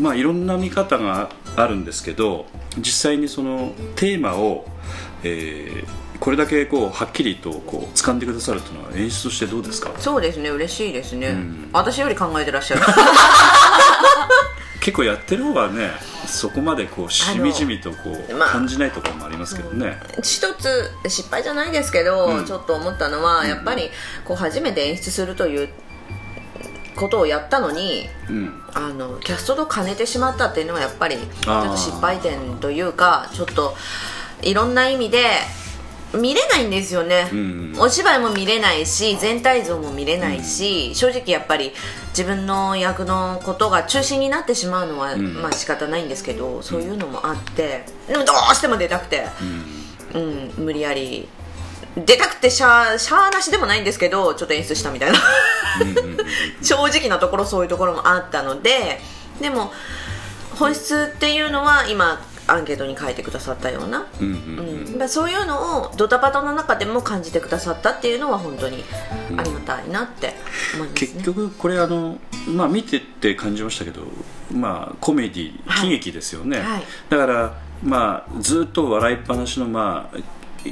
[0.01, 2.47] まあいろんな見方があるんですけど
[2.79, 4.67] 実際にそのテーマを、
[5.23, 9.91] えーこれだけこうはっきりとこう掴んでくださるというのは演出としてどうですか？
[9.99, 11.69] そうですね嬉しいですね、ん。
[11.73, 12.81] 私より考えてらっしゃる。
[14.81, 15.91] 結構やってる方はね
[16.27, 17.97] そこまでこうしみじみとこ
[18.31, 22.47] うまあ感じないところもありますけどね、一つ失敗じゃないですけど、うん。
[22.47, 23.91] ちょっと思ったのは、やっぱり
[24.25, 25.69] こう初めて演出するという
[26.97, 28.61] ことをやったのにうん。
[28.75, 33.75] あのキャストと兼ねてしまったっていうのはやっぱりちょっと失敗点というかちょっと
[34.43, 35.27] いろんな意味で
[36.13, 41.73] 見れないんですよね、うんお芝居も見れないし全体像も見れないし、正直やっぱり
[42.11, 45.21] 自分の役のことが中心になってしまうのは、ん。
[45.43, 49.27] まあ仕方ないんですけどそういうのもあってでもどうしても出たくて、
[50.15, 51.29] うん無理やり
[51.97, 55.19] 出たくてしゃあしゃあなしでもないんですけどちょっと演出したみたいな。
[56.63, 59.01] 正直なところそういうところもあったので
[59.41, 59.73] でも
[60.57, 65.09] 本質っていうのは今アンケートに書いてくださったような、うんうんうん。
[65.09, 68.85] そういうのをドタバタの中でも感じてくださったっていうのは本当に
[69.37, 70.35] ありがたいなって
[70.75, 72.19] 思いますね、結局これあの、
[72.49, 74.03] まあ、見てて感じましたけど、
[74.53, 75.89] まあ、コメディはい。
[75.89, 76.83] 喜劇ですよね、はい。
[77.09, 80.19] だから、まあ、ずっと笑いっぱなしの、まあ、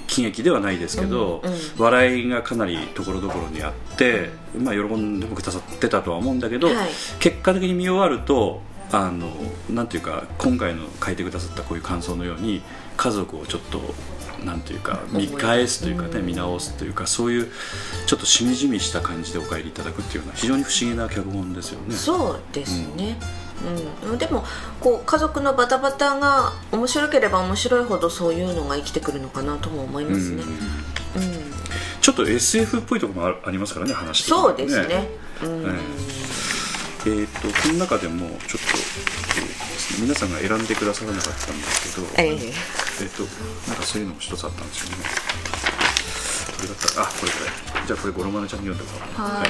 [0.06, 1.58] 喜劇ではないですけど、うんうん。
[1.78, 6.76] 笑いがかなりところどころにあって、まあ、喜んでもくださってたとは思うんだけど、はい。
[7.20, 9.30] 結果的に見終わるとあの
[9.70, 12.62] なんていうか今回の書いてくださったこういう感想のように
[12.96, 13.80] 家族をちょっと
[14.44, 17.48] なんていうか見返すというかね、見直すというかそういう
[18.06, 21.94] ちょっとしみじみした感じでお帰りいただくっていうのは非常に不思議な脚本ですよね。
[21.94, 23.41] そうですね、うん
[24.18, 24.44] でも
[24.80, 31.52] こう家族のバタバタが面白ければ面白いほどそういうのが生きてくるのかなとも思いますね、うんうん
[32.00, 35.08] ちょっと SF っぽいところもあありますからね話的にそうですね、
[35.44, 35.62] うん。
[35.66, 35.74] え
[37.06, 42.34] えー、とこの中でもちょっと、えー皆さんが選んでくださらなかったんですけど、ええ。
[42.34, 43.24] えー、と
[43.68, 45.04] なんかそういうのも一つあったんですよね。
[46.56, 47.00] これだった。
[47.00, 47.86] らあこれこれ。
[47.86, 49.30] じゃあこれ五郎丸ちゃんに読んでもらおう。
[49.38, 49.48] はい。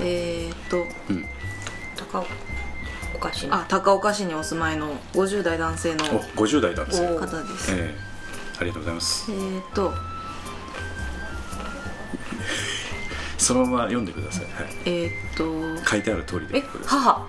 [0.00, 0.76] えー、っと
[1.10, 1.26] うん、
[2.10, 2.24] 高
[3.14, 7.06] おかしいなあ高岡市にお住まいの50代男性のお50代男性。
[7.16, 7.72] 方です。
[7.72, 9.30] えー、ありがとうございます。
[9.32, 9.92] えー、っと。
[13.38, 15.88] そのまま読んでください、はい、えーっと。
[15.88, 17.26] 書いてある通りでえ母。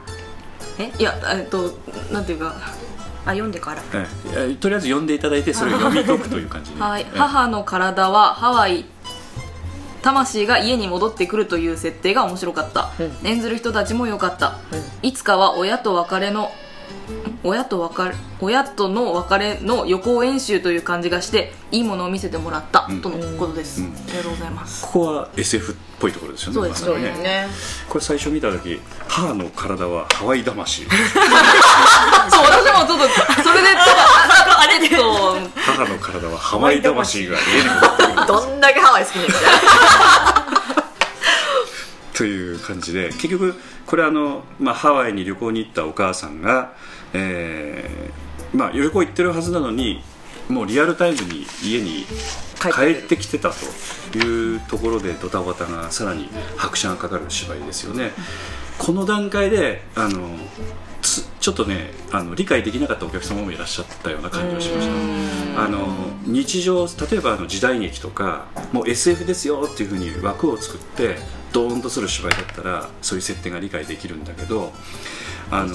[0.79, 1.77] えいやえっと
[2.11, 2.55] なんていうか
[3.25, 3.81] あ読んでから。
[3.99, 4.05] は
[4.45, 7.01] い、とりあえず読んでいただいてそれを読み解くという感じに はい。
[7.01, 7.05] え。
[7.17, 8.85] 母の体はハワイ
[10.01, 12.91] 魂が家に戻ってくるという設定が面白かった、
[13.23, 14.57] 演ずる人たちも良かった、
[15.01, 16.51] いつかは親と別れの
[17.43, 23.02] 親と別れ親との別れの予行演習という感じがしていいものを見せてもらった、ん。
[23.02, 24.86] とのことです、ありがとうございます。
[24.86, 27.12] ここは SF っぽいところですよねそうですまさにね。
[27.12, 27.47] ね
[27.88, 30.84] これ最初見た時母の体はハワイ魂。
[30.86, 30.93] そう
[32.43, 33.86] 私もちょっとそれでちょっ
[34.45, 34.95] とあれで
[35.56, 39.39] 母の体はハワイ魂が家にどんだけハワイ好きなんだよ。
[42.13, 43.56] という感じで結局
[43.89, 46.73] これあの、まあ、ハワイに旅行に行ったお母さんが、
[47.13, 50.02] えーまあ、旅行行ってるはずなのに
[50.50, 52.06] もうリアルタイムに家に
[52.60, 58.12] 帰ってきてたというところでドタバタがさらに拍車がかかる芝居ですよね。
[58.78, 60.30] この段階であの
[61.02, 64.88] つちょっとねあの理解できなかったお客様もいらっしゃったような感じがしまし
[65.56, 65.63] た。
[65.63, 65.88] あの
[66.26, 71.17] 日常例えばあの時代劇とかもう SF ですよっていうふうに枠を作って
[71.51, 74.71] ドーンとする芝居だったらそういう設定が理解できるんだけど
[75.51, 75.73] あのうん、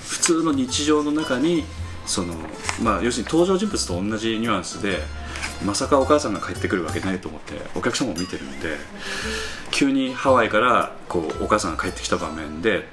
[0.00, 1.64] 普通の日常の中に
[2.06, 2.34] その、
[2.80, 5.00] まあ、要するに登場人物と同じニュアンスで
[5.66, 8.76] まさかお母さんが帰ってくるわけないと思ってお客様も見てるんで
[9.72, 12.86] 急にハワイからこうお母さんが帰ってきた場面で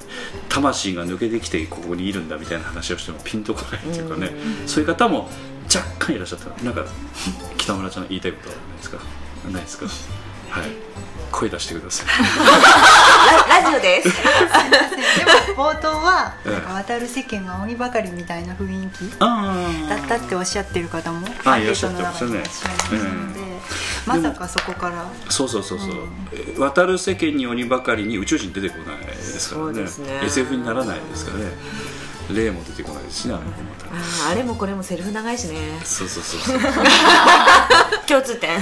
[0.49, 4.31] 魂が抜けてきてここにいるんだみたいな話をしてもピンとこないっていうかね
[4.65, 5.29] そういう方も
[5.73, 6.63] 若干いらっしゃった。
[6.63, 6.83] なんか
[7.57, 8.97] 北村ちゃん言いたいことはないですか？
[9.51, 9.85] ないですか？
[10.49, 10.71] はい
[11.31, 12.07] 声出してください。
[13.49, 14.09] ララジオです。
[14.09, 16.51] でも冒頭はええ。
[16.53, 19.55] なんか渡る世間は鬼ばかりみたいな雰囲気あ
[19.89, 23.39] だったっておっしゃってる方もあアンケートの中にいらっしゃいますので
[24.05, 25.05] まさかそこから。
[25.29, 25.89] そうそうそうそう、
[26.33, 29.73] え渡る世間に鬼ばかりに宇宙人出てこないですからね。
[29.73, 30.21] そうですね。
[30.23, 31.51] SF にならないですからね。
[32.33, 33.85] 霊も出てこないですしねあの子また。
[33.87, 35.79] あーあれもこれもセリフ長いしね。
[35.83, 36.59] そうそうそうそう。
[38.07, 38.59] 共通点。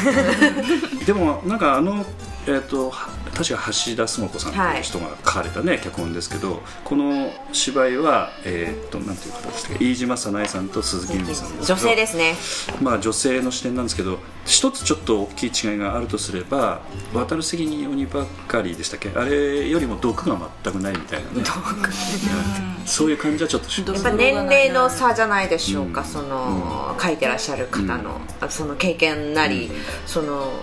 [1.06, 2.06] でもなんかあの
[2.48, 4.80] えっ、とは確か橋田壽子さんとい。
[4.80, 9.86] う人が書かれたね、脚本ですけどこの芝居はえっ、となんていう方でしたっけ？
[9.86, 12.36] 飯島早苗さんと鈴木由美さん女性ですね。
[12.82, 16.82] まあ女性の視点なんですけど一つちょっと大きい違いがあるとすれば
[17.14, 19.10] 渡る責任鬼ばっかりでしたっけ？
[19.16, 21.36] あれよりも毒が全くないみたいなね。
[21.38, 22.88] うん。
[22.88, 26.08] そういう感じはちょっとやっぱ年齢の差じゃないでしょうか、うん。
[26.08, 29.70] その、書いてらっしゃる方の、その経験なり、
[30.06, 30.54] その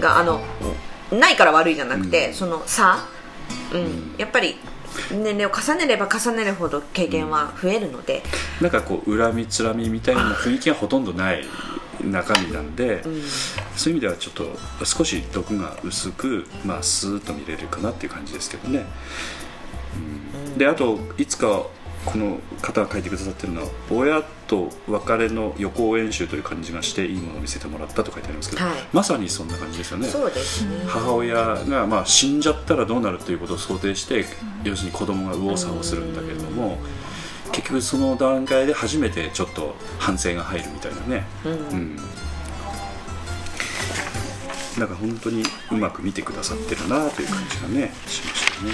[0.00, 0.40] があの
[1.12, 3.06] ないから悪いじゃなくて、その差、
[3.72, 4.14] うん。
[4.18, 4.56] やっぱり
[5.10, 8.22] 年齢を重ねれば重ねるほど経験は増えるので、
[8.60, 11.44] なんかこう恨みつらみみたいな雰囲気がほとんどない
[12.02, 13.02] 中身なんで、
[13.76, 18.86] そういう意味ではちょっと少し毒が薄く、まあ、スーッと見れるかなっていう感じですけどね、
[20.46, 20.58] うん。
[20.58, 21.66] であといつか
[22.04, 28.74] この方が書いてくださってるのは親と別れの予行演習という感じがしていいものを見せてもらったと書いてありますけど、はい。
[28.92, 30.06] まさにそんな感じですよね。
[30.06, 30.12] ね。
[30.86, 34.24] 母親がまあ死んじゃったらどうなるということを想定して
[34.64, 36.78] 要するに子供が右往左往するんだけれども
[37.52, 41.96] 結局その段階で初めてちょっと反省が入るみたいなね、うん。
[44.78, 48.70] なんか本当にうまく見てくださってるなという感じがねしましたね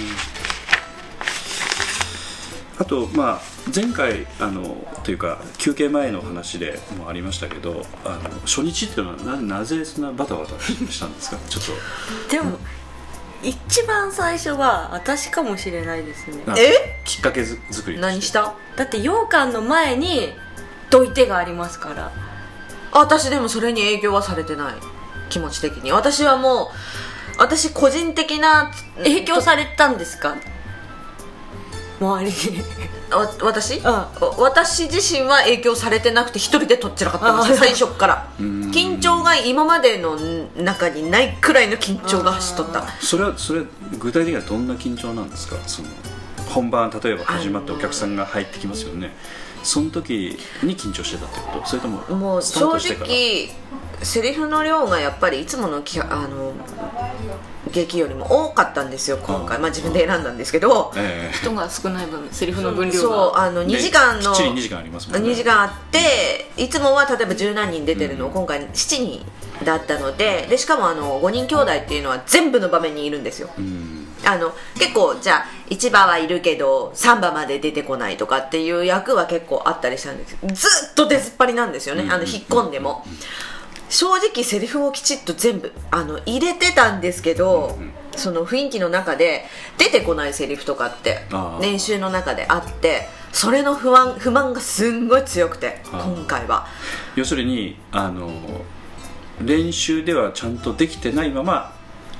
[2.78, 3.40] あとまあ
[3.74, 11.36] 前回あのというか休憩前の話でもありましたけどあの初日っていうのはななぜそんなバタバタしたんですか？
[11.48, 12.30] ちょっと。
[12.30, 12.58] でも
[13.42, 16.42] 一番最初は私かもしれないですね。
[16.46, 17.00] あえ？
[17.04, 18.54] きっかけづ作り何した？
[18.76, 20.32] だって羊羹の前に
[20.90, 22.10] どいてがありますから。
[22.92, 24.74] あ私でもそれに影響はされてない。
[25.28, 25.92] 気持ち的に。
[25.92, 26.68] 私はもう
[27.38, 30.36] 私個人的な影響されたんですか？
[32.00, 32.64] 周りに。
[33.10, 38.28] わ私、あ私自身は影響されてなくて一人でとっちらかってました最初っから。
[38.42, 38.70] ん。
[38.70, 40.16] 緊張が今までの
[40.56, 42.88] 中にないくらいの緊張が走っとった。
[43.00, 43.62] それはそれ
[43.98, 45.56] 具体的にはどんな緊張なんですか？
[45.66, 45.88] その
[46.48, 49.12] 本番例えば始まってお客さんが入ってきますよね
[49.64, 51.66] その時に緊張してたってこと？
[51.66, 53.06] それとももうスター正トしてから？
[53.08, 53.48] 直
[54.02, 56.52] セリフの量がやっぱりいつものきあの
[57.72, 60.92] 劇よりも多かったんですよ今回、まあ、自分で選んだんですけど。
[60.96, 61.36] ええ。
[61.36, 63.00] 人が少ない分セリフの分量が。
[63.00, 65.30] そうあの2時間のきっちり2時間ありますもんね。
[65.30, 69.24] 2時間あっていつもは例えば十何人出てるのを今回7人
[69.64, 73.48] だったのででしかもあの5人兄弟っていうのは全部の場面にいるんですよ。
[73.58, 82.06] うんあの結構じゃあ1番はいるけど3番まで出てこないとかっていう役は結構あったりしたんですずっと出ずっぱりなんですよね。
[82.10, 83.04] あの引っ込んでも。
[83.90, 87.78] 正直セリフをきちっと全部あの入れてたんですけど、
[88.16, 89.44] その雰囲気の中で
[89.78, 91.20] 出てこないセリフとかって
[91.60, 96.66] 練習の中であってそれの不安不満がすんごい強くて今回は。
[97.14, 98.30] 要するにあの
[99.40, 101.72] 練習ではちゃんとできてないまま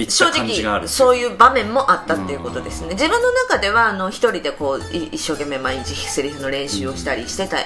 [0.08, 2.90] 正直そうういう場面もあったっていうことですね。
[2.90, 7.58] 自分の中ではあの一人でこうい一生懸命毎日セリフの練習をしたりしてた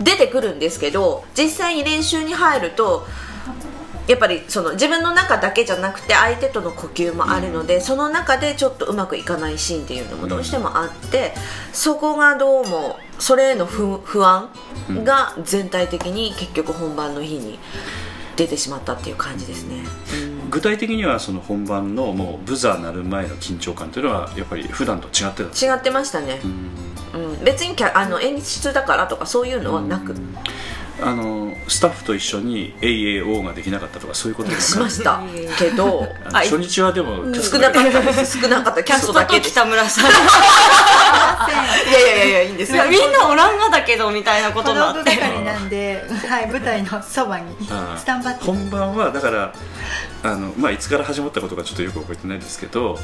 [0.00, 3.06] 出てくるんですけど実際に練習に入ると
[4.06, 11.32] やっぱりその自分の中だけじゃなくて相手との呼吸もあるので、その中でちょっとうまくいかないシーンっていうのもどうしてもあって、
[11.72, 14.50] そこがどうもそれへの不不安
[15.04, 17.58] が全体的に結局本番の日に
[18.36, 19.84] 出てしまったっていう感じですね。
[20.50, 26.40] 具体的にはその本番のもうブザー鳴る前の緊張感というのはやっぱり普段と違ってた違ってましたね、
[27.14, 30.14] うん、別にキャあの演出だからとかそういうのはなく、
[31.02, 35.22] あのスタッフと一緒に AAO ができなかったとかそういうことですしました。
[35.58, 38.12] けどあの初日はでも少なかだけった。
[38.12, 38.84] です少なかった。
[38.84, 40.04] キャストだけ北村さん。
[40.04, 40.08] い
[41.92, 42.84] やいやいやいやいいんですよ。
[42.90, 45.16] みんなおらんがだけどみたいなこと小もあって。
[45.44, 47.44] なんで、はい、舞台のそばに
[47.96, 48.44] スタンバって。
[48.44, 49.52] 本番はだから
[50.22, 52.98] あの、まあ、いつから始まったことかちょっとよく覚えてないですけど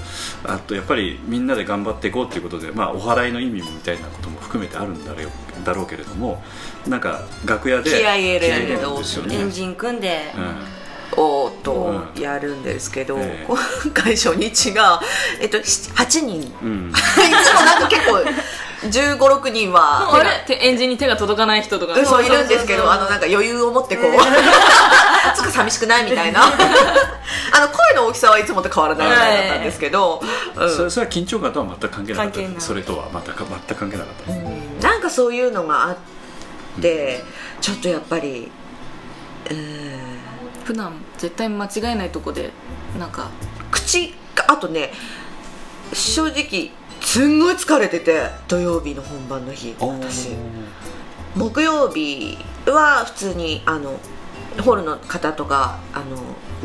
[0.44, 5.30] あとやっぱりみんなで頑張っていこうということで、まあ、お祓いの意味みたいなことも含めてあるんだろう
[5.64, 6.42] だろうけれども
[6.86, 9.36] なんか楽屋で気合い入れる気合い入れるんですよね。
[9.36, 10.32] エンジン組んで、
[11.16, 11.72] おーっと
[12.16, 12.22] うん。
[12.22, 13.46] やるんですけど、ええ。
[13.46, 13.58] 今
[13.92, 15.00] 回初日が、
[15.40, 16.90] えっと、8人、うん、うん。
[16.92, 18.16] いつもなんか結構
[18.86, 20.68] 1 5 6人はあれ？
[20.68, 21.92] エンジンに手が届かない人とか。
[21.92, 24.12] いるんですけどあのなんか余裕を持ってこう
[25.36, 26.44] つか寂しくないみたいな。
[27.52, 30.22] あの声の大きさはいつもと変わらないみたいだったんですけど、
[30.56, 30.70] うん。
[30.70, 32.60] それそれは緊張感とは全く関係なかった関係ない。
[32.60, 36.19] それとは全く全く関係なかった、なんかそういうのがあって
[37.60, 38.50] ちょっとやっぱり
[39.50, 40.00] うーん
[40.64, 42.50] 普段絶対間違えないとこで
[42.98, 43.30] なんか
[43.70, 44.90] 口があとね
[45.92, 46.70] 正直
[47.00, 50.30] すんごい疲れてて土曜日の本番の日私。
[51.34, 53.98] 木曜日は普通にあの
[54.62, 56.16] ホールの方とかあの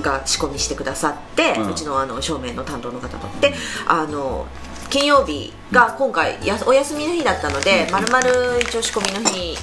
[0.01, 3.53] が仕込みしてくださって、ううんちのあの照明の担当の方とで
[3.87, 4.47] あの
[4.89, 9.55] 金曜日が今回やお休みの日だったので、まるまる一応仕込みの日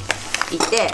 [0.54, 0.92] いて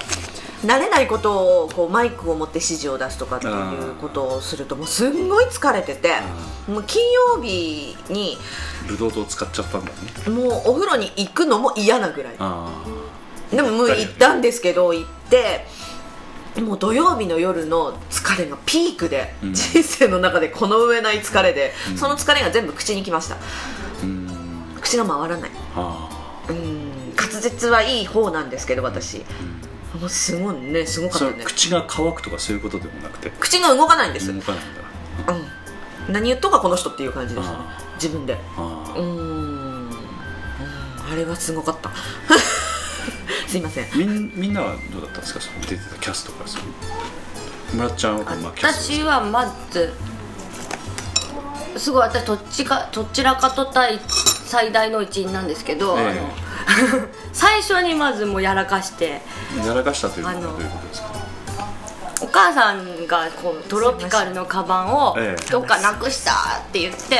[0.64, 6.14] 慣れないことをこうマイクを持って指示を出すとかっていうことをするともうすんごい疲れてて
[6.66, 8.36] もう金曜日に
[8.88, 9.90] ブドウ糖使っちゃったんだ
[10.26, 10.30] ね。
[10.30, 12.34] もうお風呂に行くのも嫌なぐらい。
[12.38, 12.84] あ
[13.52, 15.64] でももう行ったんですけど行って
[16.60, 19.54] もう土曜日の夜の疲れがピークで、うん。
[19.54, 23.36] 人生の中でこの上ない疲れで、その疲れが全部口にきました。
[23.36, 23.38] あ
[24.02, 24.28] うん。
[24.80, 25.50] 口が回らない。
[25.76, 26.08] あ
[26.48, 26.77] うん
[27.28, 29.18] 滑舌はいい方なんですけど私、
[29.98, 31.44] もうすごいねすごあかったね。
[31.44, 33.30] 口が乾くとかそういうことでもなくて？
[33.38, 34.74] 口が動かないんです、動かないん
[35.26, 35.32] だ。
[36.06, 37.58] うん、何言っとんかこの人っていう感じでしたね。
[37.60, 38.36] あ自分で。
[38.56, 39.06] あうーん。
[39.06, 39.90] うん。
[41.12, 41.90] あれはすごかった。
[43.48, 43.86] すいません。
[43.96, 45.40] みんみんなはどうだったんですか？
[45.40, 46.50] その出てたキャストから
[47.72, 49.92] 村ちゃんはまあキャスト私はまず
[51.76, 53.98] すごい私どっちかどちらかとたい
[54.46, 56.20] 最大の一員なんですけど、え
[57.32, 59.20] 最初にまずもうやらかして
[59.64, 61.08] やらかしたというのはどういうことですか？
[62.20, 65.50] お母さんがこうトロピカルのカバンをええ。
[65.50, 66.34] どっかなくしたっ
[66.72, 67.16] て言って、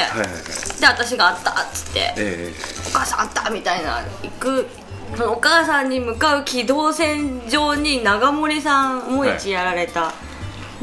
[0.80, 2.52] で私があったっつって、え
[2.88, 4.66] お母さんあったみたいな行く
[5.20, 10.12] お母さんに向かう軌道線上に長森さんも一やられた、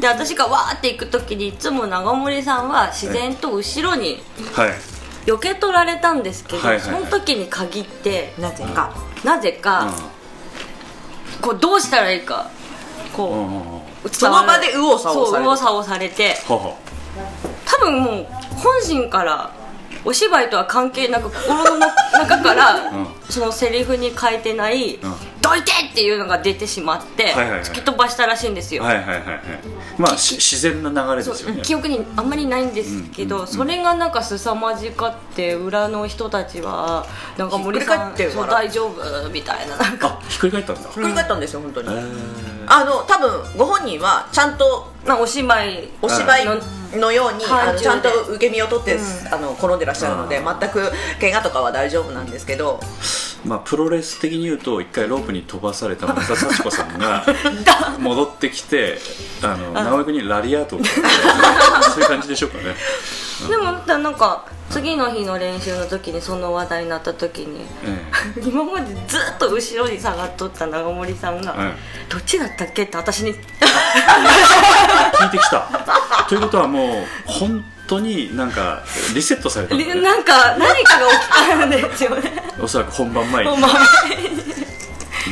[0.00, 4.22] で私がわーって行く時にいつも長森さんは自然と後ろに
[4.56, 4.72] えはい。
[5.26, 7.02] 避け取られたんですけど、はいはいはい。
[7.02, 8.94] その時に限ってなぜか、
[9.24, 9.92] なぜか、
[11.40, 12.48] こうどうしたらいいか
[13.18, 13.38] うんうんこうん。
[13.38, 15.26] うんうその場で右往左往される。
[15.26, 16.36] そう右往左往されて。
[16.46, 16.76] はは
[17.64, 18.26] 多分もう
[18.56, 19.50] 本心から
[20.06, 21.78] お芝居とは関係なく心の
[22.12, 23.06] 中から、ん。
[23.28, 25.00] そのセリフに書いてないん
[25.42, 29.40] 「どいて!」っていうのが出てしまって、突き飛ばしたらしいんですよ、はいはいはいはい。
[29.98, 31.62] まあし自然な流れですよね。
[31.62, 37.04] 記憶にあんまりないんですけど、それがなんか凄まじかって裏の人たちは
[37.36, 40.20] なんか森さんひっくり返ってそう大丈夫みたいななんか。
[40.22, 40.82] あひっくり返ったんだ。
[40.82, 42.06] ひっくり返ったんですよ本当に、えー。
[42.68, 46.46] あの多分ご本人はちゃんとまあお芝居お芝居
[46.96, 48.98] のように、はいあのちゃんと受け身を取って、
[49.30, 52.80] あの転んでらっしゃるのであ全く怪我とかは大丈夫なんですけど。
[53.44, 57.24] まあ、プロレス的に言うと一回ロープに飛ばされた松田幸子さんが
[58.00, 58.98] 戻ってきて
[59.40, 60.80] あの直江君にラリアートを
[61.94, 62.74] そういう感じでしょうかね。
[63.48, 71.72] でもなんか次の日の練習の時にその話題になった時にえ 今までずっと後ろに下がっとった長森さんが、はい
[72.08, 73.34] どっちだったっけって私にえ
[75.18, 75.66] 聞いてきた。
[76.28, 79.94] ということはもう本当になんかリセットされたね。
[79.94, 82.32] なんか何かが起きたんですよね。
[82.60, 83.50] おそらく本番前に。
[83.50, 83.68] ほんま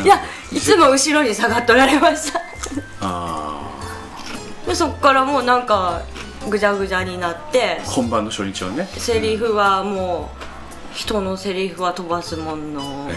[0.03, 0.21] いや
[0.51, 2.41] いつも後ろに下がっとられました。
[3.01, 3.61] あ
[4.67, 6.03] でそっからもうなんか
[6.49, 8.87] ぐじゃぐじゃになってー本番の初日はね。
[8.87, 10.31] セリフはも
[10.93, 13.09] う人のセリフは飛ばすもんの、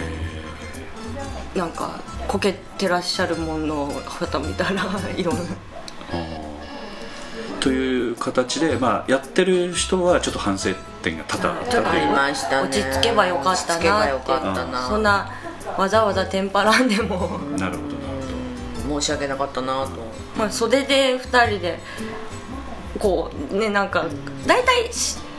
[1.54, 4.72] なんかこけてらっしゃるもんの方見たら
[5.16, 5.42] いろんな
[7.60, 10.70] という形で、まあ、やってる人はちょっと反省
[11.02, 12.68] 点が多々あったとありいうましたね。
[12.68, 15.30] 落ち着けばよかったなそんな
[15.76, 19.90] わざわざテンパらんでも、なるほど申し訳なかったなと。
[20.36, 21.78] まあ、袖で2人で
[22.98, 24.06] こうねなんか
[24.46, 24.88] 大体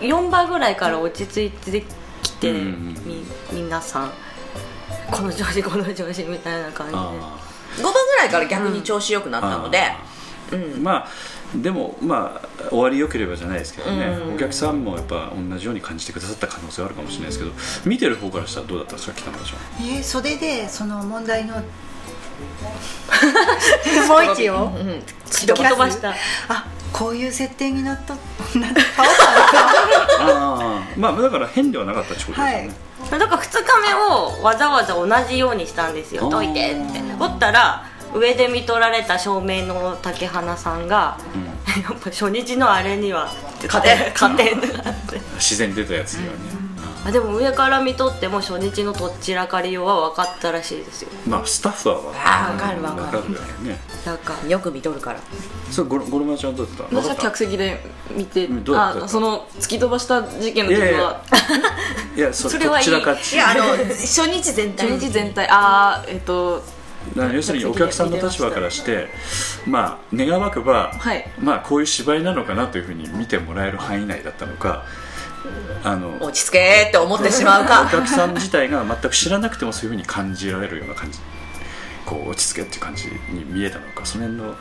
[0.01, 1.83] 4番ぐらいから落ち着いて
[2.21, 4.11] きて、うんみ皆さん。
[5.11, 6.99] この調子この調子みたいな感じで。
[6.99, 7.39] あ
[7.77, 11.07] 5番ぐらいから逆に調子良くなったので、ーまあ
[11.55, 17.51] でもまあ終わりよければじゃないですけどね、お客さんもやっぱ同じように感じてくださった可能性はあるかもしれないですけど。
[17.85, 21.61] 見てる方からしたらどうだったんですか北村ちゃんえー袖でその問題の も
[24.17, 24.65] う一を？
[24.65, 26.15] うん突き飛ばした。
[26.47, 26.65] あ
[26.99, 28.13] こういう設定に なった
[28.59, 28.67] な
[30.19, 32.71] ああまあだから変ではなかったってことですよね、
[33.09, 36.31] だから2日目をわざわざ同じようにしたんですよ「あー。
[36.31, 36.99] 解いて」って。
[37.17, 41.17] おったら上で見取られた照明の竹花さんが、
[41.83, 43.29] やっぱ初日のあれには
[43.67, 44.59] 勝て勝てん。
[44.59, 46.39] なって自然に出たやつにはね、
[47.05, 51.09] あでも上から見とっても初日のとっちらかりようは分かったらしいですよ。
[51.27, 52.83] まあスタッフは分あーわかる。
[52.83, 53.67] わかる分かる。
[53.67, 53.79] よね。
[54.05, 55.19] なんかよく見とるから。
[55.71, 56.83] それゴロゴロマちゃんどうだった？
[56.89, 57.79] 分私は客席で
[58.11, 61.23] 見てうんどあその突き飛ばした事件の時は。
[62.17, 62.87] いやそそれはいい。
[62.87, 62.97] いや
[63.51, 63.63] あの
[63.95, 64.89] 初日全体。
[64.89, 65.47] 初日全体。
[65.49, 66.61] ああえっと
[67.15, 69.07] 要するにお客さんの立場からして
[69.65, 71.25] まあ願わくば、はい。
[71.39, 74.83] まあこういう芝居なのかなというふうに見てもらえる範囲内だったのか
[75.83, 81.19] あの落ち着けーって思ってしまうおか客さん自体が全く知らなくてもそういうふうに感じられるような感じ。
[82.05, 84.55] こう落ち着けっていう感じに見えたのかその辺の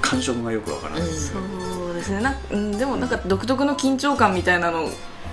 [0.00, 1.38] 感触がよくわからない、そ
[1.90, 2.20] うですね。
[2.20, 4.88] なうんでもなんか独特の緊張感みたいなの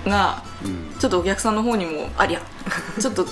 [0.06, 0.98] がうん。
[0.98, 2.40] ちょっとお客さんの方にもありゃ
[3.00, 3.26] ちょっと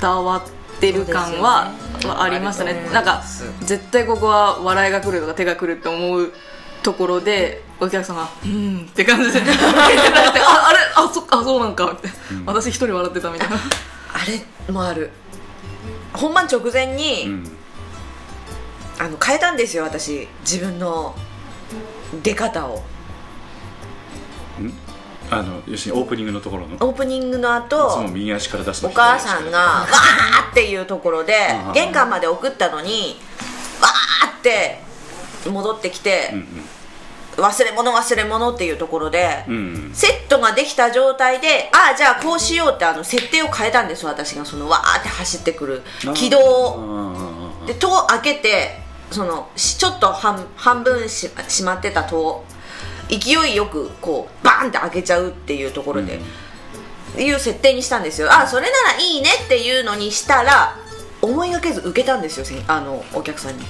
[0.00, 1.72] 伝わってる感は,、
[2.04, 2.88] はありましたね。
[2.92, 3.22] なんか
[3.62, 6.32] 絶対ここは笑いが来るとか手が来るって思う
[6.82, 9.40] ところでお客さんが「うん」って感じで。
[9.40, 12.08] 受けてられて「ああれあそっかあそうなんか」って、
[12.46, 13.56] 私一人笑ってたみたいな。
[13.56, 13.60] あ
[14.66, 15.10] れもある。
[16.12, 17.56] 本番直前に、うん。
[18.98, 20.28] あの変えたんですよ私。
[20.40, 21.14] 自分の
[22.22, 22.82] 出方を。
[25.30, 26.74] あの要するにオープニングのところの？
[26.74, 31.34] いオープニングの後つも右足から出すのお母さんがわーっていうところで
[31.68, 33.16] うん玄関まで送ったのに
[33.80, 34.82] わーって
[35.48, 36.46] 戻ってきてうん
[37.36, 39.44] 忘れ物忘れ物っていうところで
[39.92, 44.44] セットができた状態でああじゃあこうしようってあの設定を変えたんです私が。
[44.44, 45.82] そのわーって走ってくる
[46.14, 47.62] 軌道を。
[47.62, 48.80] をで戸を開けて
[49.10, 52.44] そのしちょっと半半分し閉まってた戸を
[53.08, 56.20] 勢いよくこうバーンって開けちゃうっていうところで、
[57.18, 58.32] いう設定にしたんですよ。
[58.32, 60.76] あそれならいいねっていうのにしたら
[61.22, 63.64] 思いがけず受けたんですよあのお客さんに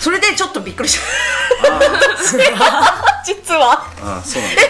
[0.00, 1.00] それでちょっとびっくりした。
[3.24, 3.72] 実は。
[4.02, 4.62] ああそうなんだ。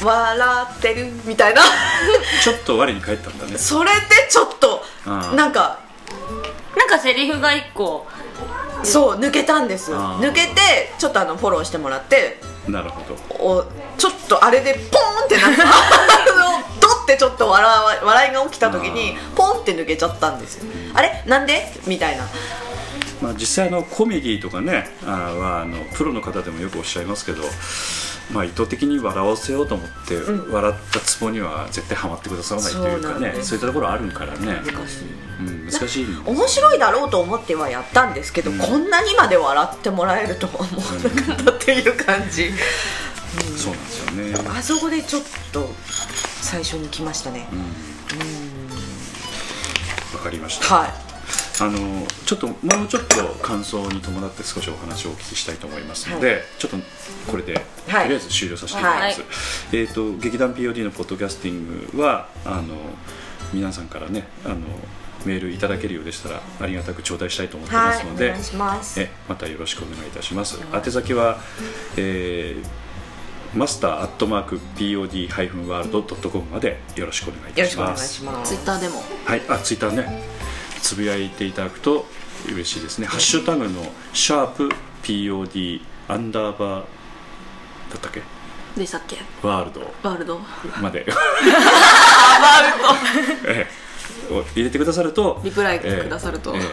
[0.00, 1.62] 笑ってるみたいな。
[2.42, 3.58] ちょっと我に返ったんだね。
[3.58, 4.00] それで
[4.30, 4.84] ちょっと
[5.34, 5.78] なんか
[6.76, 8.06] なんかセリフが1個。
[8.84, 9.92] そう抜けたんです。
[9.92, 12.40] 抜けてちょっとあのフォローしてもらって。
[12.68, 13.16] なるほど。
[13.44, 13.64] お
[13.98, 15.62] ちょっとあれでポーンってなった。
[15.64, 15.66] あ
[16.36, 20.66] のドってちょっと笑わ笑いが起きた時にポンって抜けちゃったんですよ。
[20.94, 21.24] あれ？
[21.26, 21.72] なんで？
[21.86, 22.24] みたいな
[23.22, 27.42] まあ、実際のコメディとかねあはあのプロの方でもよくおっしゃいますけど、
[28.32, 30.16] まあ、意図的に笑わせようと思って、
[30.50, 34.60] 笑ったツボには絶対ハマってくださらないというかねそうそういったところあるからね。
[34.64, 35.28] 難しい。
[35.40, 42.50] うん、難しいん面白いだろうと思ってはやったんですけど、こんなにまで笑ってもらえるとは思わなかったっていう感じ、
[43.56, 44.50] そうなんですよね。
[44.58, 45.68] あそこでちょっと
[46.42, 47.46] 最初に来ましたね、
[50.12, 50.74] わかりました。
[50.74, 51.07] はい
[51.60, 52.54] あのちょっとも
[52.84, 56.76] うちょっと感想に伴って少しお話をお聞きしたいと思いますので、ちょっと
[57.30, 57.54] これで、
[57.88, 58.02] はい。
[58.04, 62.74] とりあえず終了させていただきます、えっ、と劇団 POD のポッドキャスティングはあの
[63.52, 64.56] 皆さんからねあの
[65.26, 69.00] メールいただけるようでしたらありがたく頂戴したいと思ってますので、はいお願いします。
[69.00, 70.60] えまたよろしくお願いいたします。
[70.72, 71.38] 宛先は、
[71.96, 72.88] えー
[73.54, 78.54] マスターアットマーク POD-world.com までよろしくお願いいたしよろしくお願いますします。
[78.54, 79.02] ツイッターでも。
[79.24, 79.42] はい。
[79.48, 80.37] あツイッターね
[80.80, 82.06] つぶやいていただくと
[82.50, 83.06] 嬉しいですね。
[83.06, 84.68] ハッシュタグのシャープ
[85.02, 88.22] POD アンダーバーだったっけ？
[88.76, 89.16] でしたっけ？
[89.42, 89.80] ワールド。
[90.02, 90.40] ワールド。
[90.80, 91.04] まで。
[93.46, 93.66] え
[94.30, 94.34] え。
[94.34, 96.54] を入れてくださるとリプライくださると。
[96.54, 96.64] えええ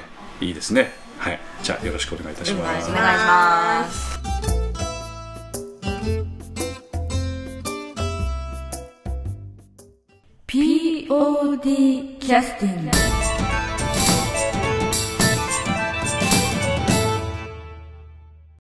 [0.41, 0.93] えいいですね。
[1.17, 1.39] はい。
[1.63, 2.89] じゃあよろしくお願いいたします。
[2.89, 4.19] お願いします
[10.47, 12.91] 「POD キャスティング」